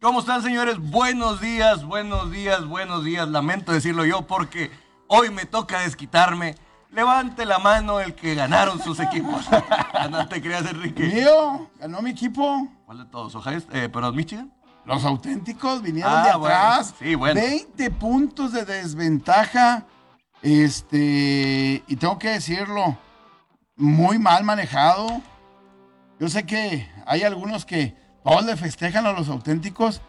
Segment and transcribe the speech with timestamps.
[0.00, 0.78] ¿Cómo están, señores?
[0.78, 3.28] Buenos días, buenos días, buenos días.
[3.28, 4.70] Lamento decirlo yo porque
[5.08, 6.54] hoy me toca desquitarme.
[6.90, 9.46] Levante la mano el que ganaron sus equipos.
[10.10, 11.02] no te creas, Enrique.
[11.02, 12.68] Mío, ganó mi equipo.
[12.86, 13.34] ¿Cuál de todos?
[13.34, 13.60] ¿Ohio?
[13.72, 14.52] Eh, ¿Pero Michigan?
[14.84, 16.54] Los auténticos vinieron Ah, de bueno.
[16.54, 16.94] atrás.
[16.98, 17.40] Sí, bueno.
[17.40, 19.84] 20 puntos de desventaja.
[20.42, 22.96] Este, y tengo que decirlo,
[23.76, 25.20] muy mal manejado.
[26.20, 27.96] Yo sé que hay algunos que
[28.28, 30.00] todos le festejan a los auténticos.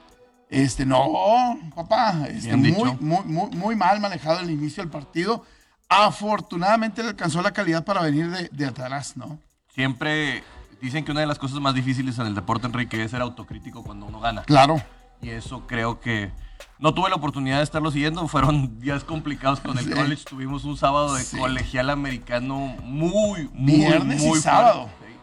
[0.50, 5.44] Este, no, papá, este, muy, muy, muy, muy mal manejado el inicio del partido.
[5.90, 9.38] Afortunadamente le alcanzó la calidad para venir de, de atrás, ¿no?
[9.74, 10.44] Siempre
[10.82, 13.84] dicen que una de las cosas más difíciles en el deporte, Enrique, es ser autocrítico
[13.84, 14.44] cuando uno gana.
[14.44, 14.82] Claro.
[15.22, 16.32] Y eso creo que
[16.80, 18.28] no tuve la oportunidad de estarlo siguiendo.
[18.28, 19.92] Fueron días complicados con el Sí.
[19.92, 20.24] college.
[20.26, 21.38] Tuvimos un sábado de Sí.
[21.38, 24.88] colegial americano muy, muy, Viernes y muy sábado.
[24.98, 25.20] fuerte.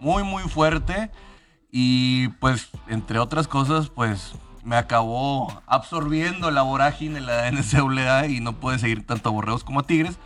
[0.00, 1.10] Muy, muy fuerte.
[1.74, 8.52] Y pues, entre otras cosas, pues me acabó absorbiendo la vorágine la NCAA y no
[8.52, 10.18] pude seguir tanto a Borreos como a Tigres.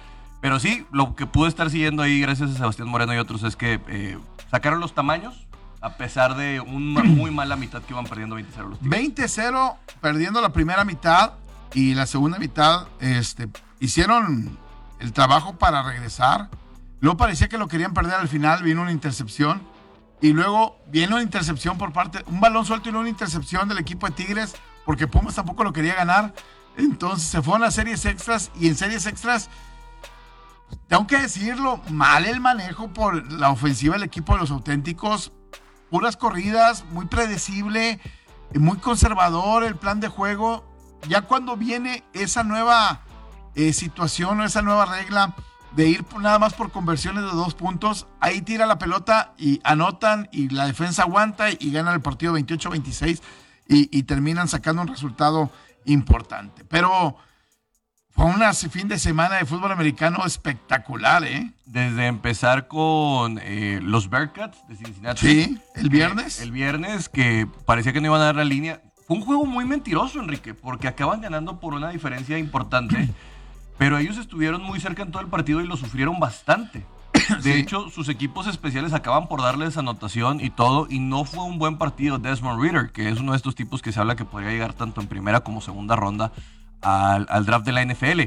[0.43, 3.55] Pero sí, lo que pude estar siguiendo ahí, gracias a Sebastián Moreno y otros, es
[3.55, 4.19] que eh,
[4.51, 5.47] sacaron los tamaños,
[5.81, 9.15] a pesar de una muy mala mitad que iban perdiendo 20-0 los Tigres.
[9.15, 11.35] 20-0 perdiendo la primera mitad
[11.75, 13.49] y la segunda mitad este,
[13.79, 14.59] hicieron
[14.99, 16.49] el trabajo para regresar.
[17.01, 19.63] Luego parecía que lo querían perder al final, vino una intercepción.
[20.21, 23.79] Y luego viene una intercepción por parte, un balón suelto y luego una intercepción del
[23.79, 26.35] equipo de Tigres, porque Pumas tampoco lo quería ganar.
[26.77, 29.51] Entonces se fueron a series extras y en series extras,
[30.89, 35.33] tengo que decirlo, mal el manejo por la ofensiva del equipo de los auténticos.
[35.91, 38.01] Puras corridas, muy predecible,
[38.55, 40.65] muy conservador el plan de juego.
[41.09, 43.03] Ya cuando viene esa nueva
[43.55, 45.35] eh, situación o esa nueva regla
[45.77, 50.29] de ir nada más por conversiones de dos puntos, ahí tira la pelota y anotan
[50.33, 53.21] y la defensa aguanta y gana el partido 28-26
[53.69, 55.51] y, y terminan sacando un resultado
[55.85, 56.65] importante.
[56.65, 57.17] Pero
[58.17, 61.53] fue un fin de semana de fútbol americano espectacular, ¿eh?
[61.67, 65.21] Desde empezar con eh, los Bearcats de Cincinnati.
[65.21, 66.41] Sí, el viernes.
[66.41, 68.81] Eh, el viernes, que parecía que no iban a dar la línea.
[69.07, 73.11] Fue un juego muy mentiroso, Enrique, porque acaban ganando por una diferencia importante.
[73.79, 76.87] pero ellos estuvieron muy cerca en todo el partido y lo sufrieron bastante.
[77.43, 77.53] De Sí.
[77.53, 81.77] hecho, sus equipos especiales acaban por darles anotación y todo, y no fue un buen
[81.79, 84.73] partido Desmond Reader, que es uno de estos tipos que se habla que podría llegar
[84.75, 86.33] tanto en primera como segunda ronda
[86.83, 88.23] al, al draft de la NFL.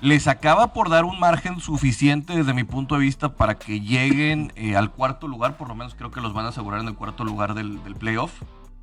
[0.00, 4.52] Les acaba por dar un margen suficiente desde mi punto de vista para que lleguen
[4.56, 6.94] eh, al cuarto lugar, por lo menos creo que los van a asegurar en el
[6.94, 8.32] cuarto lugar del, del playoff,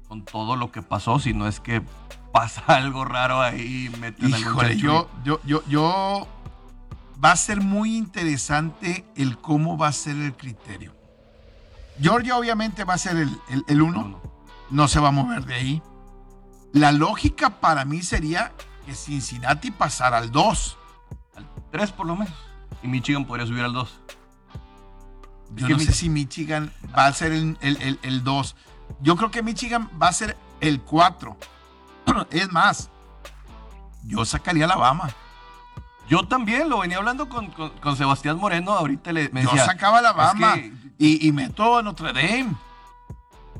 [0.08, 1.82] con todo lo que pasó, si no es que
[2.32, 6.28] pasa algo raro ahí, meten Híjole, yo, yo, yo, yo.
[7.24, 10.96] Va a ser muy interesante el cómo va a ser el criterio.
[12.02, 14.20] Georgia, obviamente, va a ser el, el, el uno.
[14.72, 15.82] No se va a mover de ahí.
[16.74, 18.54] La lógica para mí sería
[18.86, 20.78] que Cincinnati pasara al 2.
[21.36, 22.34] Al 3 por lo menos.
[22.82, 24.00] Y Michigan podría subir al 2.
[25.56, 28.56] Yo que no Mi- sé si Michigan va a ser el, el, el- el 2.
[29.02, 31.38] Yo creo que Michigan va a ser el 4.
[32.32, 32.90] Es más,
[34.06, 35.10] yo sacaría a Alabama.
[36.10, 38.72] Yo también lo venía hablando con, con- con Sebastián Moreno.
[38.74, 39.66] Ahorita le, me Yo decía.
[39.66, 42.54] sacaba a Alabama es que y, y meto a Notre Dame.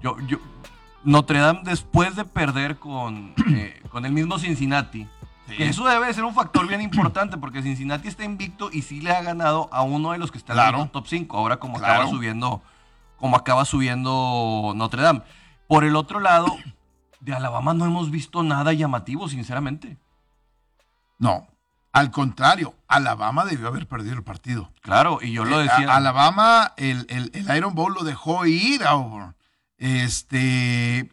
[0.02, 0.38] yo, yo,
[1.04, 5.08] Notre Dame, después de perder con, eh, con el mismo Cincinnati,
[5.48, 9.02] que eso debe de ser un factor bien importante porque Cincinnati está invicto y sí
[9.02, 10.78] le ha ganado a uno de los que está Claro.
[10.78, 11.38] en el top 5.
[11.38, 11.94] Ahora, como Claro.
[11.96, 12.62] acaba subiendo,
[13.18, 15.22] como acaba subiendo Notre Dame.
[15.68, 16.56] Por el otro lado,
[17.22, 19.98] de Alabama no hemos visto nada llamativo, sinceramente.
[21.20, 21.48] No,
[21.94, 24.72] al contrario, Alabama debió haber perdido el partido.
[24.82, 25.92] Claro, y yo lo Eh, decía.
[25.94, 29.36] a- Alabama, el, el- el Iron Bowl lo dejó ir a Auburn.
[29.78, 31.12] Este,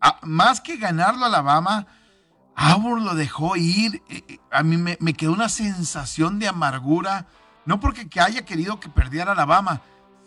[0.00, 1.86] a- más que ganarlo Alabama,
[2.56, 4.02] Auburn lo dejó ir.
[4.08, 7.26] Eh, eh, A mí me, me quedó una sensación de amargura,
[7.66, 9.80] no porque que haya querido que perdiera Alabama,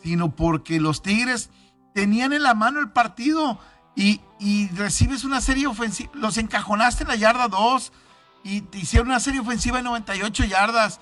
[0.03, 1.49] sino porque los Tigres
[1.93, 3.59] tenían en la mano el partido
[3.95, 4.21] y,
[4.75, 7.91] recibes una serie ofensiva, los encajonaste en la yarda 2
[8.43, 10.99] y te hicieron una serie ofensiva de 98 yardas.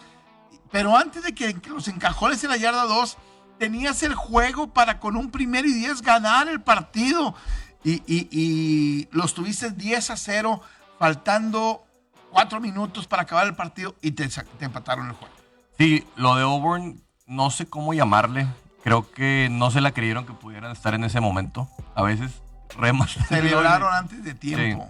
[0.72, 3.18] Pero antes de que los encajones en la yarda 2,
[3.60, 7.36] tenías el juego para con un primer y 10 ganar el partido.
[7.84, 10.62] Y, y- y los tuviste 10 a 0,
[11.00, 11.84] faltando
[12.32, 15.34] 4 minutos para acabar el partido y te, te empataron el juego.
[15.78, 18.48] Sí, lo de Auburn, no sé cómo llamarle.
[18.84, 21.68] Creo que no se la creyeron que pudieran estar en ese momento.
[21.96, 22.32] A veces
[22.76, 23.12] remas.
[23.28, 24.90] Celebraron antes de tiempo.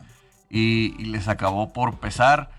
[0.49, 2.51] y, y les acabó por pesar.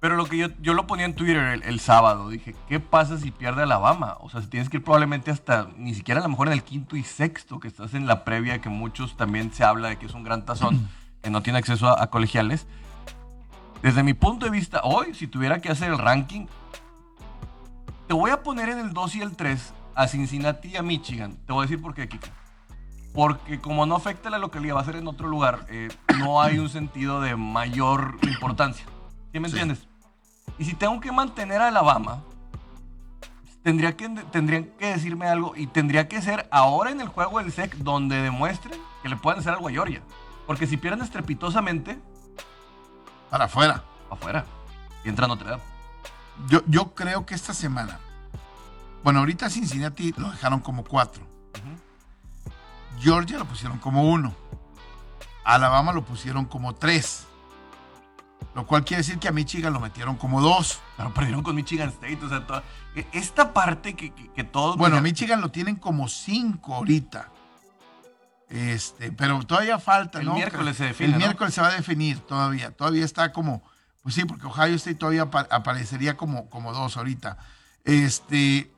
[0.00, 3.18] Pero lo que yo, yo lo ponía en Twitter el, el sábado, dije, ¿qué pasa
[3.18, 4.16] si pierde Alabama?
[4.20, 6.62] O sea, si tienes que ir probablemente hasta, ni siquiera a lo mejor en el
[6.62, 10.06] quinto y sexto, que estás en la previa, que muchos también se habla de que
[10.06, 10.88] es un gran tazón.
[11.22, 12.66] que no tiene acceso a, a colegiales.
[13.82, 16.46] Desde mi punto de vista, hoy, si tuviera que hacer el ranking,
[18.06, 21.36] te voy a poner en el 2 y el 3 a Cincinnati y a Michigan.
[21.46, 22.28] Te voy a decir por qué, Kiko.
[23.14, 25.88] Porque como no afecta la localidad, va a ser en otro lugar, eh,
[26.18, 28.84] no hay un sentido de mayor importancia.
[29.32, 29.54] ¿Sí me Sí.
[29.58, 29.86] entiendes?
[30.58, 32.22] Y si tengo que mantener a Alabama,
[33.62, 37.52] tendría que, tendrían que decirme algo y tendría que ser ahora en el juego del
[37.52, 40.02] SEC donde demuestren que le pueden hacer algo a Georgia.
[40.46, 41.98] Porque si pierden estrepitosamente,
[43.30, 43.84] Para afuera.
[44.10, 44.44] afuera.
[45.04, 45.62] Y entra Notre Dame.
[46.48, 47.98] Yo, yo creo que esta semana.
[49.04, 51.22] Bueno, ahorita Cincinnati lo dejaron como cuatro.
[53.00, 54.34] Georgia lo pusieron como uno.
[55.44, 57.24] Alabama lo pusieron como tres.
[58.54, 60.80] Lo cual quiere decir que a Michigan lo metieron como dos.
[60.96, 62.18] Pero perdieron con Michigan State.
[62.24, 62.64] O sea, toda-
[62.94, 64.76] e- esta parte que, que, que todos.
[64.76, 67.28] Bueno, mira, Michigan lo tienen como cinco ahorita.
[68.48, 70.34] Este, pero todavía falta, El ¿no?
[70.34, 71.18] miércoles se define, El ¿no?
[71.18, 72.70] miércoles se va a definir todavía.
[72.74, 73.62] Todavía está como,
[74.02, 77.36] pues sí, porque Ohio State todavía apa- aparecería como, como dos ahorita.
[77.84, 78.72] Este,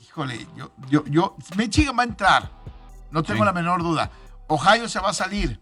[0.00, 2.50] híjole, yo, yo, yo, Michigan va a entrar.
[3.14, 3.46] No tengo Sí.
[3.46, 4.10] la menor duda.
[4.48, 5.60] Ohio se va a salir.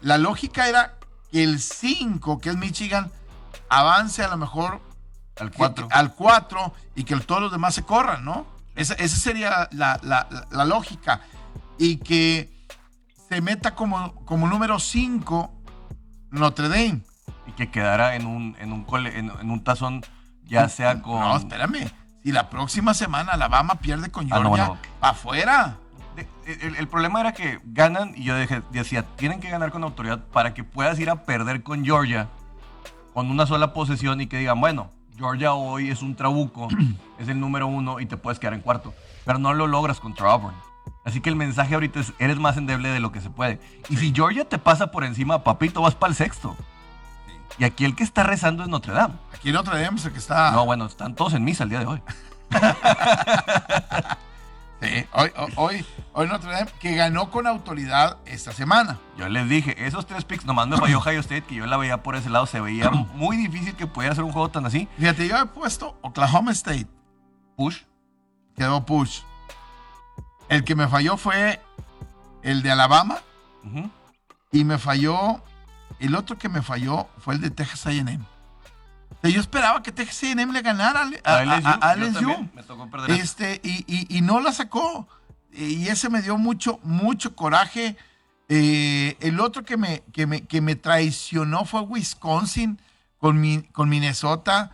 [0.00, 0.94] La lógica era
[1.30, 3.12] que el 5, que es Michigan,
[3.68, 4.80] avance a lo mejor
[5.38, 5.88] Al que- 4.
[5.90, 8.46] al 4 y que todos los demás se corran, ¿no?
[8.74, 11.20] Esa, esa sería la, la- la- la lógica.
[11.78, 12.50] Y que
[13.28, 15.52] se meta como, como número 5
[16.30, 17.02] Notre Dame.
[17.46, 20.02] Y que quedara en un, en un, cole- en, en un tazón,
[20.44, 21.20] ya sea con.
[21.20, 21.90] No, espérame.
[22.22, 24.82] Si la próxima semana Alabama pierde con Ah, no, Georgia, bueno.
[25.00, 25.76] pa' afuera.
[26.60, 30.54] El, el problema era que ganan, y yo decía, tienen que ganar con autoridad para
[30.54, 32.28] que puedas ir a perder con Georgia
[33.14, 36.68] con una sola posesión y que digan, bueno, Georgia hoy es un trabuco,
[37.18, 38.94] es el número uno y te puedes quedar en cuarto.
[39.24, 40.54] Pero no lo logras contra Auburn.
[41.04, 43.60] Así que el mensaje ahorita es, eres más endeble de lo que se puede.
[43.88, 46.56] Y si Georgia te pasa por encima, papito, vas para el sexto.
[47.58, 49.14] Y aquí el que está rezando es Notre Dame.
[49.34, 50.52] Aquí Notre Dame es el que está.
[50.52, 52.02] No, bueno, están todos en misa el día de hoy.
[54.80, 55.84] Sí, hoy, hoy,
[56.14, 58.98] hoy, Notre Dame que ganó con autoridad esta semana.
[59.18, 62.02] Yo les dije, esos tres picks nomás me falló Ohio State, que yo la veía
[62.02, 64.88] por ese lado, se veía muy difícil que pudiera ser un juego tan así.
[64.98, 66.86] Fíjate, yo he puesto Oklahoma State.
[67.56, 67.82] Push.
[68.56, 69.20] quedó push.
[70.48, 71.60] El que me falló fue
[72.42, 73.18] el de Alabama
[74.50, 75.42] y me falló,
[75.98, 78.18] el otro que me falló fue el de Texas A&M.
[79.22, 83.10] Yo esperaba que Texas A&M le ganara a, a- LSU, a- me tocó perder.
[83.20, 85.06] Este, y, y- y no la sacó.
[85.52, 87.96] Y ese me dio mucho, mucho coraje.
[88.48, 92.80] Eh, el otro que me, que, me, que me traicionó fue Wisconsin
[93.18, 94.70] con, mi, con Minnesota.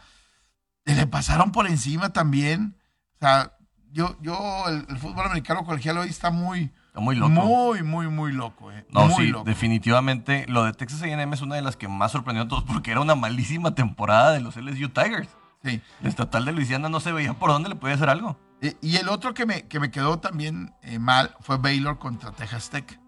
[0.85, 2.77] Le pasaron por encima también.
[3.17, 3.53] O sea,
[3.93, 6.71] yo, yo el, el fútbol americano colegial hoy está muy,
[7.01, 7.31] muy loco.
[7.31, 8.71] muy, muy, muy loco.
[8.73, 8.87] eh.
[8.91, 9.45] no, muy sí, loco.
[9.45, 10.45] definitivamente.
[10.49, 13.01] Lo de Texas A&M es una de las que más sorprendió a todos porque era
[13.01, 15.29] una malísima temporada de los LSU Tigers.
[15.65, 15.81] Sí.
[16.01, 18.39] El estatal de Luisiana no se veía por dónde le podía hacer algo.
[18.63, 22.33] Eh, y el otro que me, que me quedó también eh, mal fue Baylor contra
[22.33, 22.99] Texas Tech.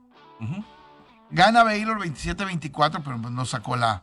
[1.31, 4.03] Gana Baylor 27-24, pero pues no sacó la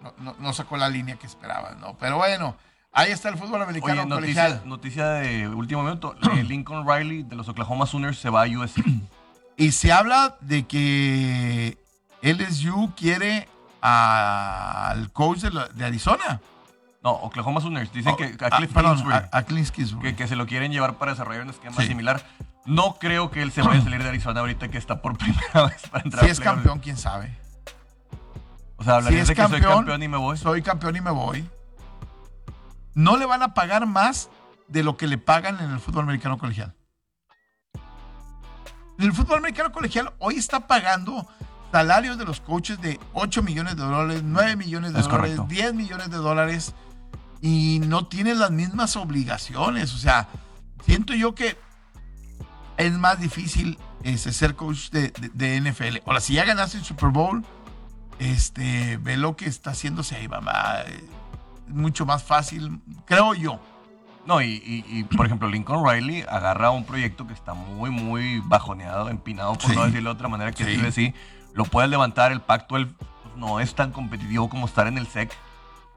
[0.00, 1.96] no, no- no sacó la línea que esperaba, ¿no?
[1.98, 2.56] Pero bueno,
[2.92, 4.68] ahí está el fútbol americano Oye, noticia, colegial.
[4.68, 6.14] noticia de último minuto.
[6.36, 8.82] Eh, Lincoln Riley de los Oklahoma Sooners se va a USC.
[9.56, 11.78] Y se habla de que
[12.22, 13.48] LSU quiere
[13.80, 16.40] al coach de, la- de Arizona.
[17.02, 17.92] No, Oklahoma Sooners.
[17.92, 20.00] Dicen que a Ah, Cliff perdón, a, a Kingsbury.
[20.10, 21.86] que, que se lo quieren llevar para desarrollar un esquema Sí.
[21.88, 22.24] similar.
[22.64, 25.66] No creo que él se vaya a salir de Arizona ahorita que está por primera
[25.66, 27.36] vez para entrar Si a es campeón, quién sabe.
[28.76, 30.36] O sea, hablarías si de que soy campeón y me voy.
[30.38, 31.48] Soy campeón y me voy.
[32.94, 34.30] No le van a pagar más
[34.66, 36.74] de lo que le pagan en el fútbol americano colegial.
[38.98, 41.26] El fútbol americano colegial hoy está pagando
[41.72, 45.54] salarios de los coaches de 8 millones de dólares, 9 millones de Es dólares, correcto.
[45.54, 46.74] 10 millones de dólares
[47.40, 49.92] y no tienen las mismas obligaciones.
[49.94, 50.28] O sea,
[50.84, 51.58] siento yo que
[52.76, 55.98] es más difícil este, ser coach de, de- de NFL.
[56.06, 57.44] Ahora, si ya ganaste el Super Bowl,
[58.20, 60.80] este, ve lo que está haciéndose ahí, mamá.
[60.86, 63.60] Es mucho más fácil, creo yo.
[64.26, 68.40] No, y, y- y, por ejemplo, Lincoln Riley agarra un proyecto que está muy, muy
[68.46, 69.76] bajoneado, empinado, por Sí.
[69.76, 70.92] no decirlo de otra manera, que Sí.
[70.92, 71.14] sí.
[71.52, 75.06] lo puedes levantar, el pacto él, pues, no es tan competitivo como estar en el
[75.06, 75.30] SEC.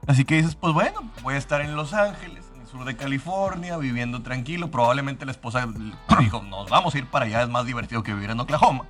[0.06, 2.96] Así que dices, pues bueno, voy a estar en Los Ángeles, en el sur de
[2.96, 4.70] California, viviendo tranquilo.
[4.70, 5.66] Probablemente la esposa
[6.20, 8.84] dijo, nos vamos a ir para allá, es más divertido que vivir en Oklahoma.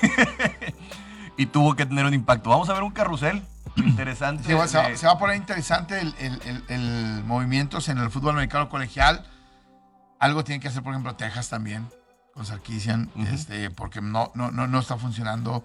[1.36, 2.50] y tuvo que tener un impacto.
[2.50, 3.42] Vamos a ver un carrusel
[3.76, 4.44] interesante.
[4.44, 7.88] Se va, se va- de- se va a poner interesante el, el- el- el movimientos
[7.88, 9.24] en el fútbol americano colegial.
[10.18, 11.88] Algo tiene que hacer, por ejemplo, Texas también,
[12.32, 15.64] con Sarkisian, este, porque no, no, no, no está funcionando.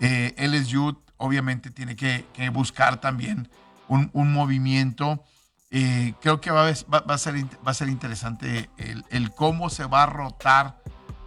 [0.00, 3.48] Eh, LSU obviamente tiene que, que buscar también
[3.88, 5.22] un, un movimiento.
[5.70, 7.34] Eh, creo que va a, va, va a, ser,
[7.66, 10.78] va a ser interesante el, el, cómo se va a rotar.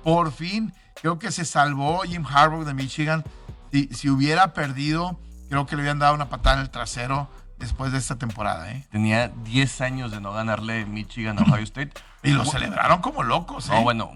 [0.04, 3.24] Por fin, creo que se salvó Jim Harbaugh de Michigan.
[3.72, 5.20] Si, si hubiera perdido,
[5.54, 7.30] creo que le habían dado una patada en el trasero
[7.60, 8.72] después de esta temporada.
[8.72, 8.88] ¿eh?
[8.90, 11.92] Tenía 10 años de no ganarle Michigan a Ohio State.
[12.24, 13.70] y lo celebraron como locos.
[13.70, 13.72] ¿eh?
[13.72, 14.12] No, bueno,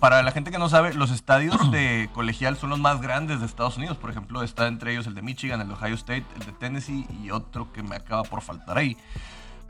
[0.00, 3.46] para la gente que no sabe, los estadios de colegial son los más grandes de
[3.46, 3.96] Estados Unidos.
[3.96, 7.06] Por ejemplo, está entre ellos el de Michigan, el de Ohio State, el de Tennessee
[7.22, 8.96] y otro que me acaba por faltar ahí.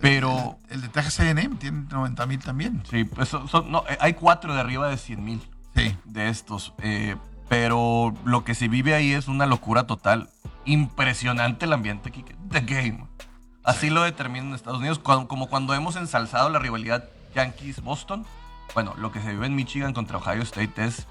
[0.01, 0.57] Pero.
[0.71, 2.83] El, el de Texas AM tiene 90 mil también.
[2.89, 5.43] Sí, pues son, son, no, hay cuatro de arriba de 100 mil
[5.77, 5.95] sí.
[6.07, 6.73] de estos.
[6.79, 7.17] Eh,
[7.53, 10.31] pero lo que se vive ahí es una locura total.
[10.65, 12.25] Impresionante el ambiente aquí.
[12.49, 13.07] The game.
[13.63, 17.05] Así lo determinan en Estados Unidos, como cuando hemos ensalzado la rivalidad
[17.35, 18.25] Yankees-Boston.
[18.73, 21.07] Bueno, lo que se vive en Michigan contra Ohio State es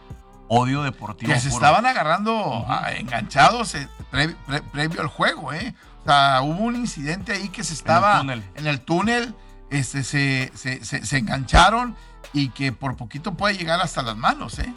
[0.48, 1.32] odio deportivo.
[1.32, 1.64] Que se puro.
[1.64, 3.00] estaban agarrando uh -huh.
[3.00, 5.76] enganchados eh, pre, pre, previo al juego, ¿eh?
[6.02, 9.36] O sea, hubo un incidente ahí que se estaba en el túnel, en el túnel
[9.70, 11.96] este, se, se, se, se, engancharon
[12.34, 14.74] y que por poquito puede llegar hasta las manos, ¿eh?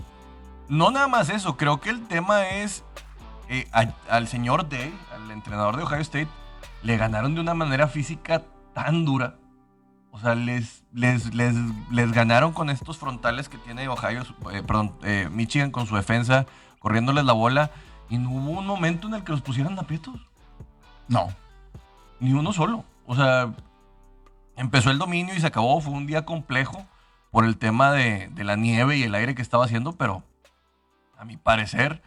[0.68, 2.84] No nada más eso, creo que el tema es
[3.48, 6.28] eh, a, al señor Day, al entrenador de Ohio State,
[6.82, 8.42] le ganaron de una manera física
[8.72, 9.36] tan dura.
[10.10, 11.54] O sea, les, les, les,
[11.90, 16.46] les ganaron con estos frontales que tiene Ohio, eh, perdón, eh, Michigan con su defensa,
[16.78, 17.70] corriéndoles la bola.
[18.08, 20.14] Y no hubo un momento en el que los pusieran aprietos.
[21.08, 21.28] No.
[22.20, 22.84] Ni uno solo.
[23.06, 23.52] O sea,
[24.56, 25.80] empezó el dominio y se acabó.
[25.80, 26.86] Fue un día complejo
[27.32, 30.22] por el tema de, de la nieve y el aire que estaba haciendo, pero
[31.24, 32.02] a mi parecer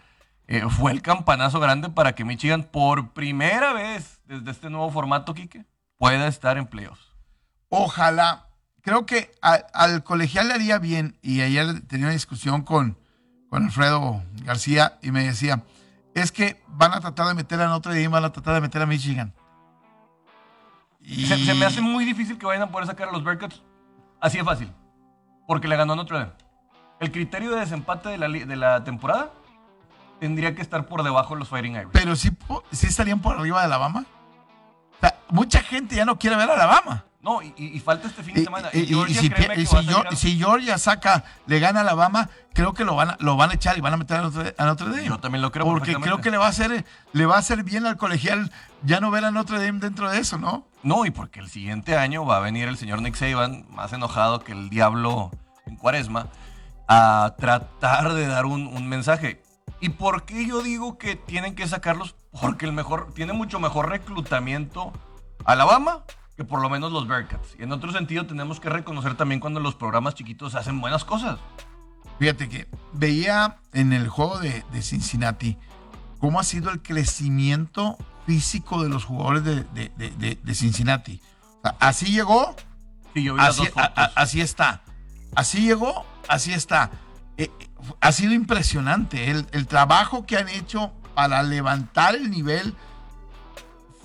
[0.47, 5.33] eh, fue el campanazo grande para que Michigan por primera vez desde este nuevo formato,
[5.33, 5.65] Quique,
[5.97, 7.11] pueda estar en playoffs.
[7.69, 8.45] Ojalá.
[8.81, 12.97] Creo que a, al colegial le haría bien, y ayer tenía una discusión con,
[13.49, 15.63] con Alfredo García y me decía,
[16.13, 18.81] es que van a tratar de meter a Notre Dame, van a tratar de meter
[18.81, 19.33] a Michigan.
[21.01, 21.25] Y...
[21.25, 23.61] Se, se, me hace muy difícil que vayan a poder sacar a los Bearcats
[24.21, 24.71] así de fácil,
[25.45, 26.46] porque le ganó a Notre Dame.
[26.99, 29.31] El criterio de desempate de la, de la temporada
[30.19, 31.89] tendría que estar por debajo de los Fighting Irish.
[31.91, 32.31] Pero sí,
[32.71, 34.05] sí estarían por arriba de Alabama.
[34.97, 37.05] O sea, mucha gente ya no quiere ver a Alabama.
[37.21, 38.69] No, y, y, falta este fin de semana.
[38.71, 42.73] Y, y, Georgia, y si, si, Georgia, si, Georgia, saca, le gana a Alabama, creo
[42.73, 44.65] que lo van a, lo van a echar y van a meter a Notre, a
[44.65, 45.03] Notre Dame.
[45.03, 45.65] Yo también lo creo.
[45.65, 48.51] Porque creo que le va a hacer, le va a hacer bien al colegial
[48.83, 50.67] ya no ver a Notre Dame dentro de eso, ¿no?
[50.83, 54.39] No, y porque el siguiente año va a venir el señor Nick Saban, más enojado
[54.39, 55.31] que el diablo
[55.65, 56.27] en cuaresma,
[56.87, 59.41] a tratar de dar un, un mensaje.
[59.79, 62.15] ¿Y por qué yo digo que tienen que sacarlos?
[62.41, 64.93] Porque el mejor, tiene mucho mejor reclutamiento
[65.45, 66.03] Alabama
[66.35, 67.55] que por lo menos los Bearcats.
[67.57, 71.39] Y en otro sentido tenemos que reconocer también cuando los programas chiquitos hacen buenas cosas.
[72.19, 75.57] Fíjate que veía en el juego de, de Cincinnati
[76.19, 81.21] cómo ha sido el crecimiento físico de los jugadores de, de, Cincinnati.
[81.41, 82.55] O sea, así llegó,
[83.13, 84.83] sí, yo vi así, las dos a, a, así está.
[85.35, 86.91] Así llegó, así está.
[87.37, 87.51] Eh,
[88.01, 92.75] ha sido impresionante el, el, trabajo que han hecho para levantar el nivel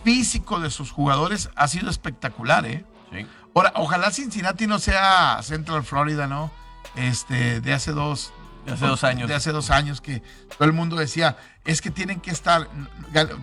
[0.04, 2.84] físico de sus jugadores ha sido espectacular, ¿eh?
[3.10, 3.26] Sí.
[3.54, 6.50] Ahora, ojalá Cincinnati no sea Central Florida, ¿no?
[6.96, 8.32] Este, de hace dos,
[8.66, 9.28] de hace dos años.
[9.28, 10.22] De hace dos años que
[10.56, 12.68] todo el mundo decía, es que tienen que estar,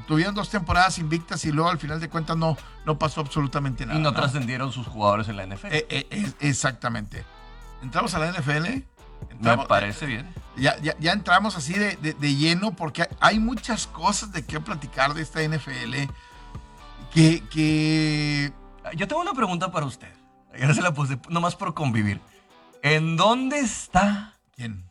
[0.08, 4.00] tuvieron dos temporadas invictas y luego al final de cuentas no, no pasó absolutamente nada.
[4.00, 4.18] Y no, ¿no?
[4.18, 5.68] trascendieron sus jugadores en la NFL.
[5.68, 7.26] Eh, eh, eh, exactamente.
[7.82, 8.66] Entramos a la NFL.
[9.32, 10.28] Entramos, Me parece bien.
[10.56, 14.60] Ya, ya, ya entramos así de, de, de, lleno porque hay muchas cosas de qué
[14.60, 16.12] platicar de esta NFL
[17.14, 18.52] que, que...
[18.96, 20.12] Yo tengo una pregunta para usted.
[20.58, 22.20] Ya se la puse nomás por convivir.
[22.82, 24.86] ¿En dónde está ¿Quién?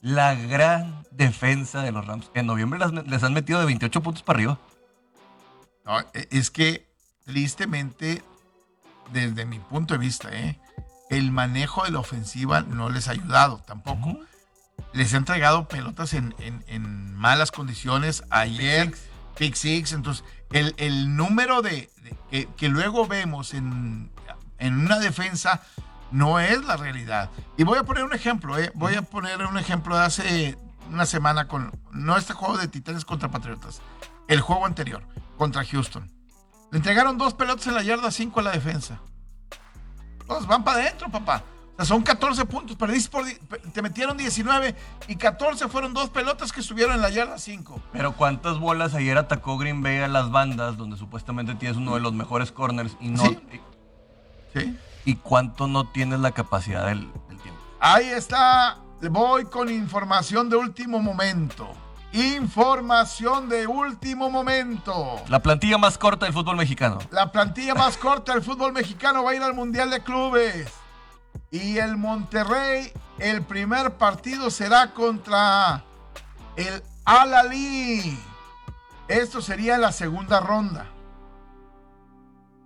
[0.00, 2.30] la gran defensa de los Rams?
[2.34, 4.58] En noviembre las, les han metido de 28 puntos para arriba.
[5.84, 6.90] No, e, es que,
[7.24, 8.22] tristemente,
[9.12, 10.58] desde mi punto de vista, ¿eh?
[11.16, 14.10] El manejo de la ofensiva no les ha ayudado tampoco.
[14.10, 14.26] Uh -huh.
[14.92, 18.22] Les ha entregado pelotas en, en, en malas condiciones.
[18.30, 19.08] Ayer, pick six.
[19.36, 24.10] Pick six entonces, el, el número de, de que, que, luego vemos en,
[24.58, 25.62] en, una defensa
[26.12, 27.30] no es la realidad.
[27.56, 28.70] Y voy a poner un ejemplo, ¿eh?
[28.74, 30.58] voy a poner un ejemplo de hace
[30.90, 33.80] una semana con, no este juego de Titanes contra Patriotas,
[34.28, 35.02] el juego anterior
[35.36, 36.08] contra Houston.
[36.70, 39.00] Le entregaron dos pelotas en la yarda 5 a la defensa.
[40.26, 41.42] Todos van para adentro, papá.
[41.74, 43.24] O sea, son 14 puntos, perdiste por,
[43.72, 44.76] te metieron 19
[45.08, 47.82] y 14 fueron dos pelotas que estuvieron en la yarda 5.
[47.92, 52.00] Pero ¿cuántas bolas ayer atacó Green Bay a las bandas donde supuestamente tienes uno de
[52.00, 53.24] los mejores corners y no...
[53.24, 53.40] Sí.
[54.54, 54.78] ¿Sí?
[55.04, 57.60] ¿Y cuánto no tienes la capacidad del, del tiempo?
[57.80, 58.78] Ahí está,
[59.10, 61.74] voy con información de último momento.
[62.14, 65.20] Información de último momento.
[65.26, 67.00] La plantilla más corta del fútbol mexicano.
[67.10, 70.72] La plantilla más corta del fútbol mexicano va a ir al Mundial de Clubes.
[71.50, 75.82] Y el Monterrey, el primer partido será contra
[76.54, 78.16] el Al-Ali.
[79.08, 80.86] Esto sería la segunda ronda.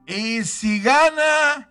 [0.07, 1.71] Y si gana,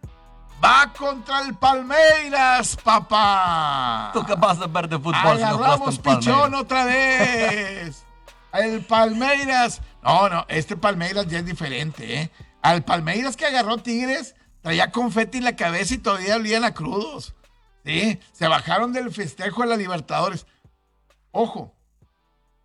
[0.63, 4.11] va contra el Palmeiras, papá.
[4.13, 5.15] Tú capaz de ver de fútbol.
[5.15, 8.05] Agarramos pichón otra vez.
[8.53, 9.81] El Palmeiras.
[10.03, 12.31] No, no, este Palmeiras ya es diferente, ¿eh?
[12.61, 17.35] Al Palmeiras que agarró Tigres, traía confeti en la cabeza y todavía olían a crudos.
[17.85, 20.45] Sí, se bajaron del festejo de la Libertadores.
[21.31, 21.73] Ojo,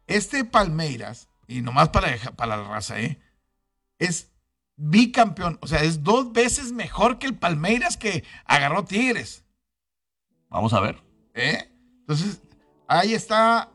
[0.06, 3.20] este Palmeiras, y nomás para, para la raza, ¿eh?
[3.98, 4.31] Es
[4.82, 5.58] bicampeón.
[5.62, 9.44] O sea, es dos veces mejor que el Palmeiras que agarró Tigres.
[10.48, 11.02] Vamos a ver.
[11.34, 11.70] ¿Eh?
[12.00, 12.42] Entonces,
[12.88, 13.70] ahí está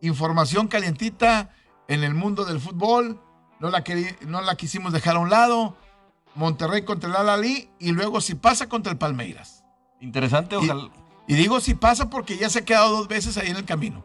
[0.00, 1.50] información calientita
[1.88, 3.22] en el mundo del fútbol.
[3.60, 3.82] No la,
[4.26, 5.76] no la quisimos dejar a un lado.
[6.34, 9.64] Monterrey contra el Al-Ali y luego si pasa contra el Palmeiras.
[10.00, 10.90] Interesante, ojalá.
[11.26, 13.64] Y, y digo si pasa porque ya se ha quedado dos veces ahí en el
[13.64, 14.04] camino.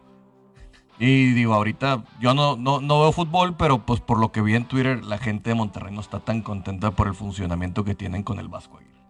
[1.03, 4.67] Y digo, ahorita yo no, no, veo fútbol, pero pues por lo que vi en
[4.67, 8.38] Twitter, la gente de Monterrey no está tan contenta por el funcionamiento que tienen con
[8.38, 9.01] el Vasco Aguirre.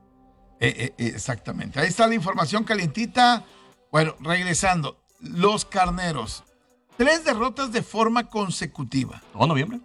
[0.61, 1.81] Eh, eh, exactamente.
[1.81, 3.43] Ahí está la información calientita.
[3.91, 5.03] Bueno, regresando.
[5.19, 6.45] Los carneros.
[6.95, 9.21] Tres derrotas de forma consecutiva.
[9.33, 9.81] ¿Todo noviembre?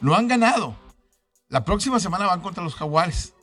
[0.00, 0.74] Lo han ganado.
[1.48, 3.34] La próxima semana van contra los Jaguares.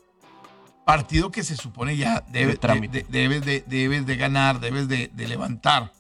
[0.86, 5.28] Partido que se supone ya debe, de, debes, de, debes de ganar, debes de, de
[5.30, 5.94] levantar.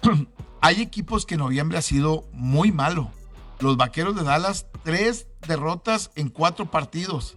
[0.64, 3.10] Hay equipos que noviembre ha sido muy malo.
[3.58, 7.36] Los Vaqueros de Dallas, tres derrotas en cuatro partidos.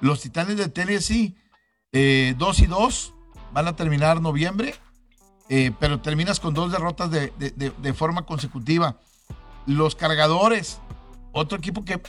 [0.00, 1.36] Los Titanes de Tennessee,
[1.92, 3.14] eh, dos y dos,
[3.52, 4.74] van a terminar noviembre,
[5.48, 8.98] eh, pero terminas con dos derrotas de, de, forma consecutiva.
[9.66, 10.80] Los Cargadores,
[11.30, 12.02] otro equipo que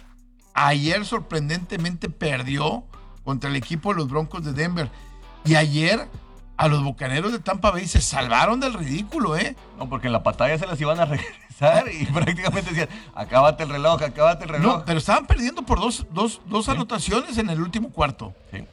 [0.55, 2.85] ayer sorprendentemente perdió
[3.23, 4.89] contra el equipo de los Broncos de Denver.
[5.45, 6.09] Y ayer
[6.59, 9.55] a los bucaneros de Tampa Bay se salvaron del ridículo, ¿eh?
[9.77, 13.69] No, porque en la pantalla se las iban a regresar y prácticamente decían, acábate el
[13.69, 14.79] reloj, acábate el reloj.
[14.79, 18.33] No, pero estaban perdiendo por dos, dos, dos anotaciones en el último cuarto.
[18.51, 18.65] Sí.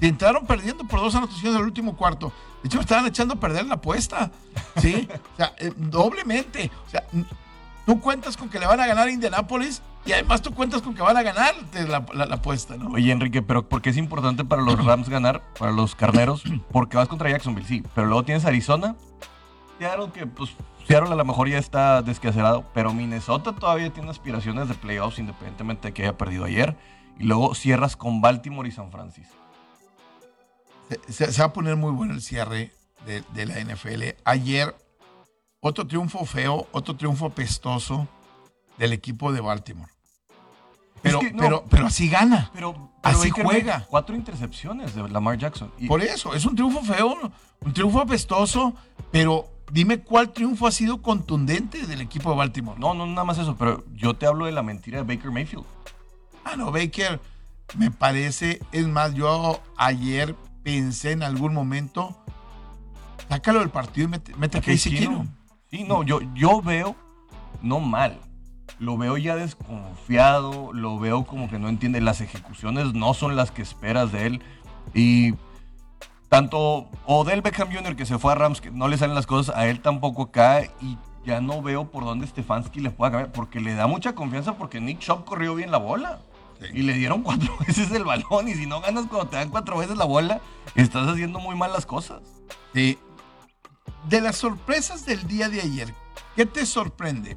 [0.00, 2.32] entraron perdiendo por dos anotaciones en el último cuarto.
[2.64, 4.32] De hecho, estaban echando a perder la apuesta.
[4.78, 6.72] Sí, o sea, eh, doblemente.
[6.88, 7.04] O sea,
[7.86, 10.94] tú cuentas con que le van a ganar a Indianapolis y además tú cuentas con
[10.94, 11.54] que van a ganar
[11.86, 12.88] la, apuesta, ¿no?
[12.90, 16.42] Oye, Enrique, pero ¿por qué es importante para los Rams ganar, para los carneros?
[16.72, 18.96] Porque vas contra Jacksonville, sí, pero luego tienes Arizona,
[19.78, 20.50] Seattle que pues
[20.86, 25.88] Seattle a lo mejor ya está descacerado, pero Minnesota todavía tiene aspiraciones de playoffs independientemente
[25.88, 26.76] de que haya perdido ayer.
[27.18, 29.34] Y luego cierras con Baltimore y San Francisco.
[31.08, 32.72] Se, va a poner muy bueno el cierre
[33.04, 34.16] de, de la NFL.
[34.24, 34.74] Ayer
[35.60, 38.08] otro triunfo feo, otro triunfo pestoso
[38.78, 39.90] del equipo de Baltimore.
[41.02, 42.50] Pero, pero, pero así gana.
[42.52, 43.86] Pero, así juega.
[43.88, 45.72] Cuatro intercepciones de Lamar Jackson.
[45.86, 47.16] Por eso, es un triunfo feo,
[47.60, 48.74] un triunfo apestoso,
[49.10, 52.78] pero dime cuál triunfo ha sido contundente del equipo de Baltimore.
[52.78, 55.64] No, no, nada más eso, pero yo te hablo de la mentira de Baker Mayfield.
[56.44, 57.20] Ah, no, Baker,
[57.76, 62.16] me parece, es más, yo ayer pensé en algún momento,
[63.28, 65.28] sácalo del partido y mete, mete a Casey Keenum.
[65.70, 66.96] Sí, no, yo, yo veo,
[67.60, 68.18] no mal,
[68.78, 73.50] lo veo ya desconfiado, lo veo como que no entiende, las ejecuciones no son las
[73.50, 74.42] que esperas de él.
[74.94, 75.34] Y
[76.28, 77.96] tanto Odell Beckham Jr.
[77.96, 80.70] que se fue a Rams, que no le salen las cosas, a él tampoco cae
[80.80, 84.56] y ya no veo por dónde Stefanski le pueda cambiar, porque le da mucha confianza
[84.56, 86.20] porque Nick Chop corrió bien la bola.
[86.74, 89.78] Y le dieron cuatro veces el balón y si no ganas cuando te dan cuatro
[89.78, 90.40] veces la bola,
[90.74, 92.20] estás haciendo muy mal las cosas.
[92.74, 92.98] Sí,
[94.08, 95.94] de las sorpresas del día de ayer,
[96.36, 97.36] ¿qué te sorprende?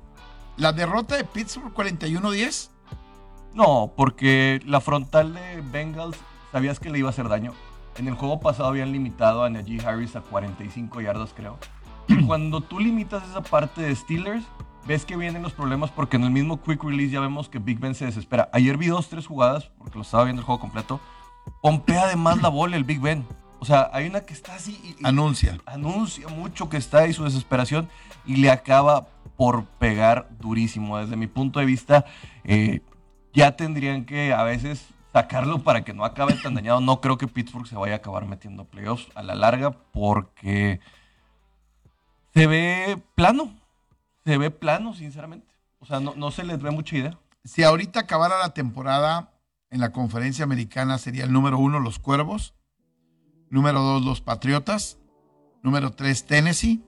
[0.62, 2.70] ¿La derrota de Pittsburgh 41-10?
[3.56, 6.16] No, porque la frontal de Bengals
[6.52, 7.56] sabías que le iba a hacer daño.
[7.98, 11.58] En el juego pasado habían limitado a Najee Harris a 45 yardas, creo.
[12.08, 14.46] Y cuando tú limitas esa parte de Steelers,
[14.86, 17.80] ves que vienen los problemas porque en el mismo quick release ya vemos que Big
[17.80, 18.48] Ben se desespera.
[18.54, 21.00] Ayer vi dos, tres jugadas, porque lo estaba viendo el juego completo.
[21.64, 23.26] Pompea además la bola el Big Ben.
[23.58, 24.80] O sea, hay una que está así.
[24.84, 25.58] Y, anuncia.
[25.66, 27.90] Anuncia mucho que está ahí su desesperación
[28.26, 29.08] y le acaba
[29.38, 30.98] por pegar durísimo.
[30.98, 32.06] Desde mi punto de vista,
[32.44, 32.82] eh,
[33.34, 36.82] ya tendrían que a veces sacarlo para que no acabe tan dañado.
[36.82, 40.80] No creo que Pittsburgh se vaya a acabar metiendo playoffs a la larga porque
[42.34, 43.54] se ve plano.
[44.26, 45.54] Se ve plano, sinceramente.
[45.80, 47.18] O sea, no, no se les ve mucha idea.
[47.44, 49.34] Si ahorita acabara la temporada
[49.72, 52.54] en la conferencia americana sería el número uno los Cuervos
[53.52, 54.98] Número dos, los Patriotas.
[55.62, 56.82] Número tres, Tennessee.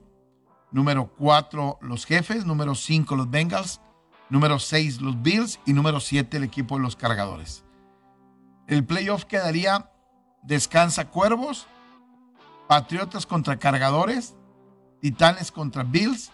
[0.74, 3.80] Número 4 los Jefes, número 5 los Bengals,
[4.28, 7.64] número 6 los Bills y número 7 el equipo de los Cargadores.
[8.66, 9.88] El playoff quedaría
[10.42, 11.68] descansa Cuervos,
[12.66, 14.34] Patriotas contra Cargadores,
[15.00, 16.32] Titanes contra Bills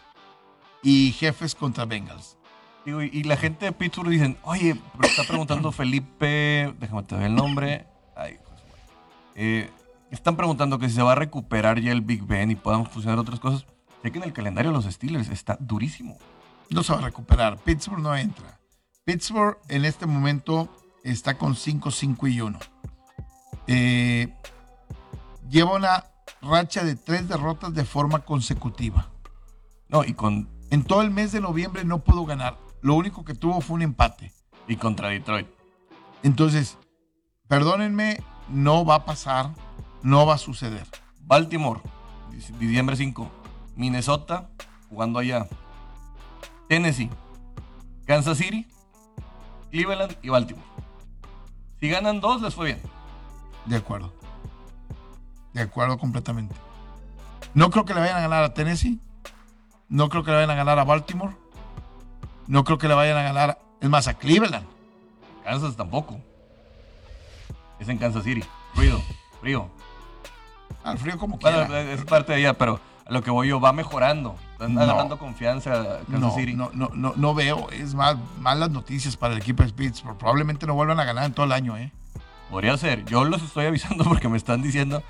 [0.82, 2.38] y Jefes contra Bengals.
[2.86, 7.26] Y, y la gente de Pittsburgh dicen, oye, pero está preguntando Felipe, déjame te ver
[7.26, 7.86] el nombre.
[8.16, 8.64] Ay, madre.
[9.34, 9.70] Eh,
[10.10, 13.18] están preguntando que si se va a recuperar ya el Big Ben y puedan funcionar
[13.18, 13.66] otras cosas.
[14.02, 16.16] Ya que en el calendario de los Steelers está durísimo.
[16.70, 17.58] No se va a recuperar.
[17.58, 18.58] Pittsburgh no entra.
[19.04, 20.68] Pittsburgh en este momento
[21.04, 22.58] está con 5-5 y 1.
[23.66, 24.32] Eh,
[25.48, 26.04] lleva una
[26.42, 29.10] racha de tres derrotas de forma consecutiva.
[29.88, 32.56] No, y con En todo el mes de noviembre no pudo ganar.
[32.80, 34.32] Lo único que tuvo fue un empate.
[34.68, 35.48] y contra Detroit.
[36.22, 36.78] Entonces,
[37.48, 39.50] perdónenme, no va a pasar,
[40.02, 40.86] no va a suceder.
[41.22, 41.80] Baltimore,
[42.30, 43.28] dic- diciembre 5.
[43.80, 44.50] Minnesota,
[44.90, 45.46] jugando allá.
[46.68, 47.08] Tennessee,
[48.06, 48.66] Kansas City,
[49.70, 50.66] Cleveland y Baltimore.
[51.80, 52.82] Si ganan dos, les fue bien.
[53.64, 54.12] De acuerdo.
[55.54, 56.54] De acuerdo completamente.
[57.54, 59.00] No creo que le vayan a ganar a Tennessee.
[59.88, 61.34] No creo que le vayan a ganar a Baltimore.
[62.46, 64.66] No creo que le vayan a ganar, es más, a Cleveland.
[65.42, 66.20] Kansas tampoco.
[67.78, 68.44] Es en Kansas City.
[68.74, 69.00] Ruido,
[69.40, 69.70] frío.
[70.84, 71.80] Al frío como Bueno, quiera.
[71.92, 72.78] es parte de allá, pero
[73.10, 74.36] lo que voy yo, va mejorando.
[74.52, 74.82] Están No.
[74.82, 75.70] agarrando confianza
[76.10, 76.54] Kansas No, City.
[76.54, 77.68] no, no, no, no veo.
[77.70, 80.16] Es más, malas noticias para el equipo de Pittsburgh.
[80.16, 81.92] Probablemente no vuelvan a ganar en todo el año, ¿eh?
[82.50, 83.04] Podría ser.
[83.04, 85.02] Yo los estoy avisando porque me están diciendo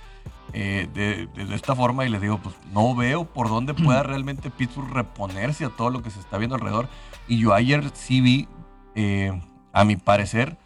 [0.52, 4.02] eh, de, de- de esta forma y les digo, pues no veo por dónde pueda
[4.02, 6.88] realmente Pittsburgh reponerse a todo lo que se está viendo alrededor.
[7.28, 8.48] Y yo ayer sí vi,
[8.94, 9.38] eh,
[9.72, 10.56] a mi parecer,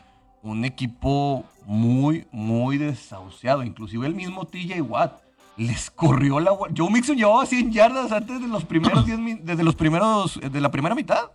[0.42, 3.62] un equipo muy, muy desahuciado.
[3.62, 5.24] Inclusive el mismo TJ Watt
[5.57, 6.53] les corrió la...
[6.77, 10.61] Joe Mixon llevaba 100 yardas antes de los primeros 10 min- desde los primeros, de
[10.61, 11.31] la primera mitad.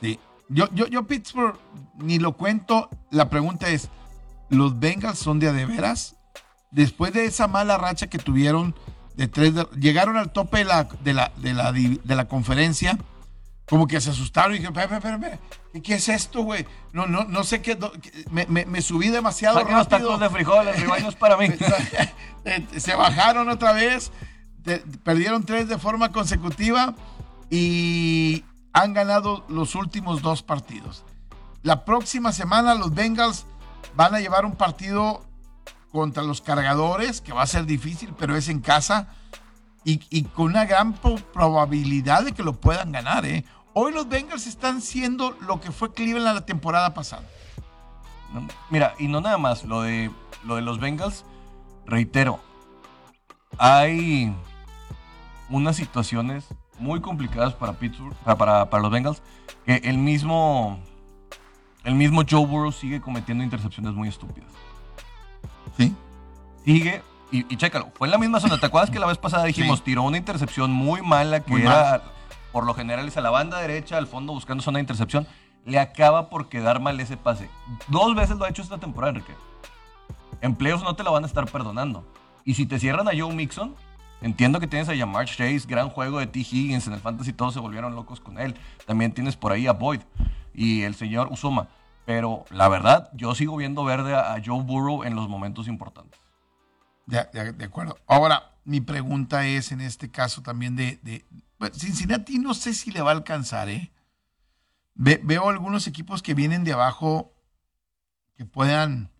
[0.00, 0.18] Sí.
[0.48, 1.56] Yo, yo, yo Pittsburgh
[1.98, 2.88] ni lo cuento.
[3.10, 3.88] La pregunta es,
[4.50, 6.16] ¿los Bengals son de a de veras?
[6.70, 8.74] Después de esa mala racha que tuvieron
[9.16, 11.32] de tres, llegaron al tope de la, de la,
[11.72, 12.98] de la conferencia,
[13.68, 15.00] como que se asustaron y espera,
[15.82, 16.66] ¿qué, es esto, güey?
[16.92, 17.78] No, no, no sé qué,
[18.30, 20.08] me, me- me subí demasiado Saquen los rápido.
[20.10, 20.76] tacos de frijoles,
[21.08, 21.48] es para mí.
[22.76, 24.12] Se bajaron otra vez,
[25.02, 26.94] perdieron tres de forma consecutiva
[27.50, 31.04] y han ganado los últimos dos partidos.
[31.62, 33.46] La próxima semana los Bengals
[33.94, 35.24] van a llevar un partido
[35.90, 39.08] contra los cargadores, que va a ser difícil, pero es en casa
[39.84, 43.24] y, y con una gran probabilidad de que lo puedan ganar.
[43.26, 43.44] ¿eh?
[43.74, 47.24] Hoy los Bengals están siendo lo que fue Cleveland la temporada pasada.
[48.70, 50.10] Mira, y no nada más, lo de,
[50.44, 51.24] lo de los Bengals,
[51.86, 52.40] reitero,
[53.58, 54.32] hay
[55.50, 56.46] unas situaciones
[56.78, 59.22] muy complicadas para Pittsburgh, para, para, para los Bengals,
[59.66, 60.80] que el mismo,
[61.84, 64.50] el mismo Joe Burrow sigue cometiendo intercepciones muy estúpidas.
[65.76, 65.94] ¿Sí?
[66.64, 68.58] Sigue, y, y chécalo, fue en la misma zona.
[68.58, 69.84] ¿Te acuerdas que la vez pasada dijimos, Sí.
[69.86, 72.02] tiró una intercepción muy mala, que Muy era,
[72.54, 75.26] por lo general, es a la banda derecha, al fondo buscando zona de intercepción?
[75.66, 77.50] Le acaba por quedar mal ese pase.
[77.88, 79.34] Dos veces lo ha hecho esta temporada, Enrique.
[80.40, 82.06] En playoffs no te la van a estar perdonando.
[82.44, 83.74] Y si te cierran a Joe Mixon,
[84.22, 86.38] entiendo que tienes a Jamar Chase, gran juego de T.
[86.38, 88.54] Higgins en el fantasy, todos se volvieron locos con él.
[88.86, 90.02] También tienes por ahí a Boyd
[90.54, 91.68] y el señor Usoma.
[92.06, 96.20] Pero la verdad, yo sigo viendo verde a, Joe Burrow en los momentos importantes.
[97.06, 97.96] De, de- de acuerdo.
[98.06, 101.24] Ahora, mi pregunta es en este caso también de,
[101.72, 103.92] Cincinnati no sé si le va a alcanzar, ¿eh?
[104.94, 107.32] Ve- veo algunos equipos que vienen de abajo
[108.36, 109.10] que puedan